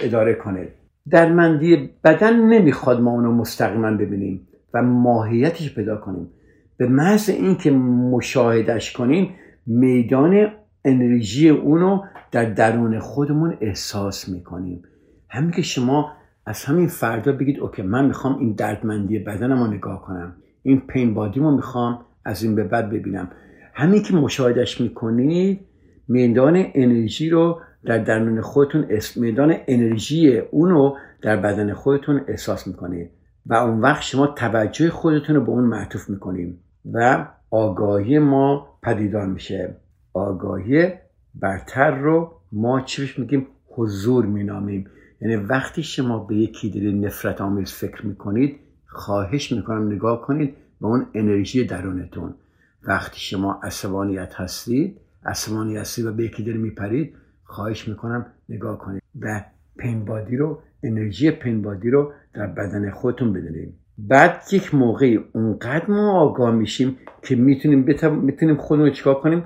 اداره 0.00 0.34
کنه. 0.34 0.68
درمندی 1.10 1.90
بدن 2.04 2.36
نمی‌خواد 2.36 3.00
ما 3.00 3.10
اونو 3.10 3.32
مستقیما 3.32 3.90
ببینیم 3.90 4.48
و 4.74 4.82
ماهیتش 4.82 5.74
پیدا 5.74 5.96
کنیم. 5.96 6.30
به 6.78 6.86
محض 6.86 7.30
اینکه 7.30 7.70
مشاهدش 7.70 8.92
کنیم 8.92 9.34
میدان 9.66 10.48
انرژی 10.84 11.48
اونو 11.48 12.02
در 12.32 12.44
درون 12.44 12.98
خودمون 12.98 13.58
احساس 13.60 14.28
می‌کنیم. 14.28 14.82
همین 15.28 15.50
که 15.50 15.62
شما 15.62 16.12
از 16.46 16.64
همین 16.64 16.88
فردا 16.88 17.32
بگید 17.32 17.60
اوکی 17.60 17.82
من 17.82 18.06
می‌خوام 18.06 18.38
این 18.38 18.52
دردمندی 18.52 19.18
بدنم 19.18 19.62
رو 19.62 19.66
نگاه 19.66 20.02
کنم. 20.02 20.36
این 20.62 20.80
پین 20.80 21.14
بادیمو 21.14 21.56
می‌خوام 21.56 22.04
از 22.24 22.42
این 22.42 22.54
به 22.54 22.64
بعد 22.64 22.90
ببینم. 22.90 23.30
همین 23.74 24.02
که 24.02 24.14
مشاهدش 24.14 24.80
می‌کنید 24.80 25.60
میدان 26.08 26.64
انرژی 26.74 27.30
رو 27.30 27.60
در 27.84 27.98
درون 27.98 28.40
خودتون 28.40 28.86
میدان 29.16 29.54
انرژی 29.66 30.38
اونو 30.38 30.94
در 31.22 31.36
بدن 31.36 31.72
خودتون 31.72 32.20
احساس 32.28 32.66
می‌کنید. 32.66 33.10
و 33.46 33.54
اون 33.54 33.80
وقت 33.80 34.02
شما 34.02 34.26
توجه 34.26 34.90
خودتون 34.90 35.36
رو 35.36 35.44
به 35.44 35.50
اون 35.50 35.64
معطوف 35.64 36.10
می‌کنیم 36.10 36.60
و 36.92 37.26
آگاهی 37.50 38.18
ما 38.18 38.78
پدیدار 38.82 39.26
میشه. 39.26 39.76
آگاهی 40.12 40.92
برتر 41.34 41.90
رو 41.90 42.32
ما 42.52 42.80
چیش 42.80 43.18
میگیم؟ 43.18 43.46
حضور 43.68 44.26
مینامیم. 44.26 44.86
یعنی 45.20 45.36
وقتی 45.36 45.82
شما 45.82 46.18
به 46.18 46.36
یکی 46.36 46.70
دارید 46.70 47.04
نفرت 47.04 47.40
آمیز 47.40 47.72
فکر 47.72 48.06
می‌کنید 48.06 48.60
خواهش 48.86 49.52
می‌کنم 49.52 49.92
نگاه 49.92 50.22
کنید 50.22 50.54
به 50.80 50.86
اون 50.86 51.06
انرژی 51.14 51.64
درونتون. 51.64 52.34
وقتی 52.82 53.20
شما 53.20 53.60
عصبانیت 53.62 54.34
هستید 54.34 55.00
عصبانی 55.24 55.76
هستید 55.76 56.06
و 56.06 56.12
به 56.12 56.24
یکی 56.24 56.44
دارید 56.44 56.60
میپرید 56.60 57.14
خواهش 57.44 57.88
می‌کنم 57.88 58.26
نگاه 58.48 58.78
کنید 58.78 59.02
و 59.20 59.44
پینبادی 59.76 60.36
رو 60.36 60.62
انرژی 60.82 61.30
پینبادی 61.30 61.90
رو 61.90 62.12
در 62.34 62.46
بدن 62.46 62.90
خودتون 62.90 63.32
بدونید. 63.32 63.74
بعد 63.98 64.42
یک 64.52 64.74
موقعی 64.74 65.18
اونقدر 65.32 65.90
ما 65.90 66.20
آگاه 66.20 66.50
میشیم 66.50 66.96
که 67.22 67.36
می‌تونیم 67.36 67.84
می‌تونیم 68.22 68.56
خودمون 68.56 68.90
چیکار 68.90 69.14
کنیم؟ 69.14 69.44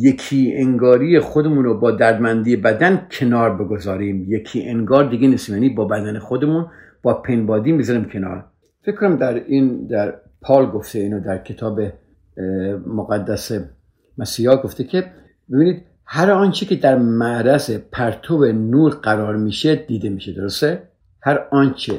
یکی 0.00 0.54
انگاری 0.56 1.20
خودمون 1.20 1.64
رو 1.64 1.80
با 1.80 1.90
دردمندی 1.90 2.56
بدن 2.56 3.06
کنار 3.10 3.56
بگذاریم. 3.56 4.24
یکی 4.28 4.68
انگار 4.68 5.10
دیگه 5.10 5.28
نیستیم 5.28 5.54
یعنی 5.54 5.68
با 5.68 5.84
بدن 5.84 6.18
خودمون 6.18 6.66
با 7.02 7.14
پنبادی 7.14 7.72
می‌ذاریم 7.72 8.04
کنار. 8.04 8.44
فکر 8.82 8.96
کنم 8.96 9.16
در 9.16 9.34
این 9.34 9.86
در 9.86 10.14
پال 10.42 10.66
گفته 10.66 10.98
اینو 10.98 11.20
در 11.20 11.38
کتاب 11.38 11.80
مقدس 12.86 13.52
مسیحا 14.18 14.56
گفته 14.56 14.84
که 14.84 15.04
ببینید 15.52 15.82
هر 16.04 16.30
آنچه 16.30 16.66
که 16.66 16.76
در 16.76 16.98
معرض 16.98 17.70
پرتو 17.70 18.52
نور 18.52 18.92
قرار 18.92 19.36
میشه 19.36 19.76
دیده 19.76 20.08
میشه. 20.08 20.32
درسته؟ 20.32 20.82
هر 21.22 21.46
آنچه 21.50 21.92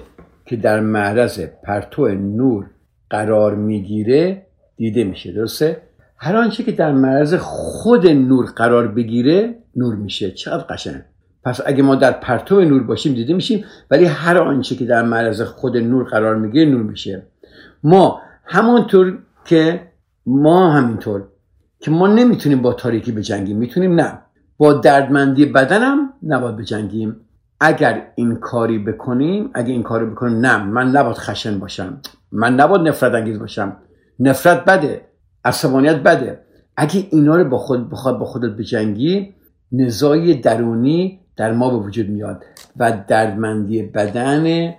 که 0.50 0.56
در 0.56 0.80
معرض 0.80 1.40
پرتو 1.64 2.08
نور 2.08 2.66
قرار 3.10 3.56
می‌گیره 3.56 4.46
دیده 4.76 5.04
میشه 5.04 5.32
درسته؟ 5.32 5.82
هر 6.18 6.36
آنچه 6.36 6.64
که 6.64 6.72
در 6.72 6.92
معرض 6.92 7.34
خود 7.34 8.08
نور 8.08 8.46
قرار 8.46 8.88
بگیره 8.88 9.56
نور 9.76 9.96
میشه. 9.96 10.32
چقدر 10.32 10.64
قشنگ. 10.64 11.02
پس 11.44 11.62
اگه 11.66 11.84
ما 11.84 11.96
در 11.96 12.12
پرتو 12.12 12.62
نور 12.62 12.84
باشیم 12.84 13.14
دیده 13.14 13.34
میشیم 13.34 13.66
ولی 13.92 14.06
هر 14.06 14.38
آنچه 14.38 14.76
که 14.76 14.86
در 14.86 15.02
معرض 15.04 15.42
خود 15.42 15.78
نور 15.78 16.04
قرار 16.04 16.36
می‌گیره 16.36 16.66
نور 16.66 16.82
میشه. 16.84 17.24
ما 17.84 18.22
همانطور 18.46 19.18
که 19.46 19.82
ما 20.26 20.72
همینطور 20.72 21.28
که 21.80 21.92
ما 21.92 22.08
نمی‌تونیم 22.08 22.62
با 22.62 22.74
تاریکی 22.74 23.12
بجنگیم 23.12 23.58
می‌تونیم 23.58 24.00
نه. 24.00 24.20
با 24.58 24.74
دردمندی 24.74 25.46
بدنم 25.46 26.14
نباید 26.24 26.58
بجنگیم. 26.58 27.16
اگر 27.60 28.08
این 28.16 28.36
کاری 28.36 28.80
بکنیم 28.80 29.50
اگر 29.54 29.72
این 29.72 29.84
کاری 29.84 30.06
بکنیم 30.06 30.40
نه 30.40 30.64
من 30.64 30.92
نباید 30.92 31.18
خشن 31.18 31.60
باشم. 31.60 32.02
من 32.32 32.56
نباید 32.56 32.88
نفرت 32.88 33.14
انگیز 33.14 33.40
باشم. 33.40 33.78
نفرت 34.20 34.66
بده 34.66 35.02
عصبانیت 35.46 35.96
بده. 35.96 36.40
اگه 36.78 37.08
اینا 37.12 37.36
رو 37.36 37.50
با 37.50 37.58
خود 37.58 37.90
بخواد 37.90 38.20
با 38.20 38.26
خودت 38.26 38.58
بجنگی 38.58 39.36
نزاعی 39.72 40.36
درونی 40.36 41.20
در 41.38 41.54
ما 41.54 41.70
به 41.70 41.86
وجود 41.86 42.10
میاد 42.10 42.44
و 42.78 43.04
دردمندی 43.08 43.82
بدن 43.84 44.74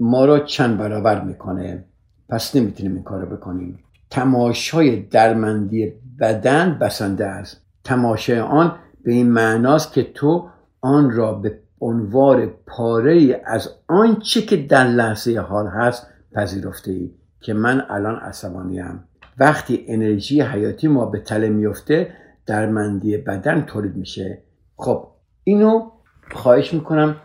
ما 0.00 0.24
رو 0.24 0.38
چند 0.38 0.78
برابر 0.78 1.24
می‌کنه. 1.24 1.84
پس 2.28 2.56
نمی‌تونیم 2.56 2.94
این 2.94 3.02
کار 3.02 3.20
رو 3.20 3.36
بکنیم. 3.36 3.78
تماشای 4.10 5.02
درمندی 5.02 5.92
بدن 6.20 6.78
بسنده 6.80 7.26
است. 7.26 7.62
تماشای 7.84 8.40
آن 8.40 8.74
به 9.04 9.12
این 9.12 9.30
معناست 9.30 9.92
که 9.92 10.02
تو 10.02 10.48
آن 10.80 11.10
را 11.10 11.32
به 11.32 11.58
عنوار 11.80 12.46
پاره 12.66 13.42
از 13.46 13.68
آنچه 13.86 14.42
که 14.42 14.56
در 14.56 14.86
لحظه 14.86 15.40
حال 15.40 15.66
هست 15.66 16.06
پذیرفته 16.34 16.90
ای 16.90 17.10
که 17.40 17.54
من 17.54 17.82
الان 17.90 18.16
عصبانیم. 18.16 19.04
وقتی 19.38 19.84
انرژی 19.88 20.40
حیاتی 20.40 20.88
ما 20.88 21.06
به 21.06 21.20
تله 21.20 21.48
میفته 21.48 22.14
درمندی 22.46 23.16
بدن 23.16 23.62
تولید 23.62 23.96
میشه. 23.96 24.42
خب 24.76 25.08
اینو 25.44 25.90
خواهش 26.30 26.74
می‌کنم 26.74 27.16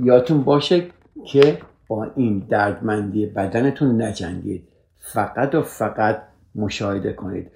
یادتون 0.00 0.42
باشه 0.42 0.86
که 1.26 1.58
با 1.88 2.04
این 2.16 2.46
دردمندی 2.50 3.26
بدنتون 3.26 4.02
نجنگید. 4.02 4.68
فقط 4.96 5.54
و 5.54 5.62
فقط 5.62 6.22
مشاهده 6.54 7.12
کنید. 7.12 7.50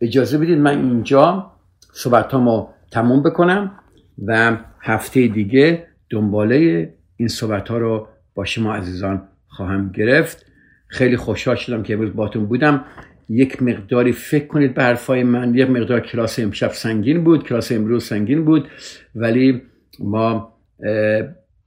اجازه 0.00 0.38
بدید 0.38 0.58
من 0.58 0.78
اینجا 0.78 1.52
صحبت 1.92 2.34
ما 2.34 2.74
تموم 2.90 3.22
بکنم 3.22 3.78
و 4.26 4.56
هفته 4.80 5.28
دیگه 5.28 5.86
دنباله 6.10 6.90
این 7.16 7.28
صحبت 7.28 7.68
ها 7.68 7.78
رو 7.78 8.08
با 8.34 8.44
شما 8.44 8.74
عزیزان 8.74 9.22
خواهم 9.48 9.92
گرفت. 9.92 10.46
خیلی 10.88 11.16
خوشحال 11.16 11.56
شدم 11.56 11.82
که 11.82 11.94
امروز 11.94 12.14
باتون 12.14 12.46
بودم. 12.46 12.84
یک 13.28 13.62
مقداری 13.62 14.12
فکر 14.12 14.46
کنید 14.46 14.74
به 14.74 14.82
حرفای 14.82 15.22
من. 15.22 15.54
یک 15.54 15.70
مقدار 15.70 16.00
کلاس 16.00 16.38
امشب 16.38 16.70
سنگین 16.72 17.24
بود 17.24 17.48
کلاس 17.48 17.72
امروز 17.72 18.04
سنگین 18.04 18.44
بود. 18.44 18.68
ولی 19.14 19.62
ما 19.98 20.52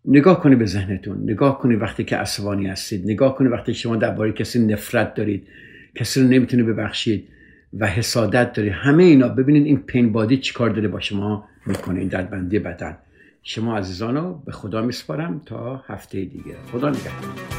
نگاه 0.05 0.39
کنید 0.39 0.59
به 0.59 0.65
ذهنتون 0.65 1.23
نگاه 1.23 1.59
کنید 1.59 1.81
وقتی 1.81 2.03
که 2.03 2.17
عصبانی 2.17 2.67
هستید 2.67 3.03
نگاه 3.05 3.35
کنید 3.35 3.51
وقتی 3.51 3.73
شما 3.73 3.95
درباره 3.95 4.31
کسی 4.31 4.65
نفرت 4.67 5.13
دارید 5.13 5.47
کسی 5.95 6.21
رو 6.21 6.27
نمی‌تونه 6.27 6.63
ببخشید 6.63 7.27
و 7.79 7.87
حسادت 7.87 8.53
دارید 8.53 8.73
همه 8.73 9.03
اینا 9.03 9.27
ببینید 9.27 9.65
این 9.65 9.77
پین 9.77 10.11
بادی 10.11 10.37
چیکار 10.37 10.69
داره 10.69 10.87
با 10.87 10.99
شما 10.99 11.45
می‌کنه 11.65 11.99
این 11.99 12.07
دردبندی 12.07 12.59
بدن. 12.59 12.97
شما 13.49 13.77
عزیزانو 13.77 14.33
به 14.33 14.51
خدا 14.51 14.81
میسپارم 14.81 15.39
تا 15.39 15.83
هفته 15.87 16.25
دیگه. 16.25 16.55
خدا 16.71 16.89
نگهدار. 16.89 17.58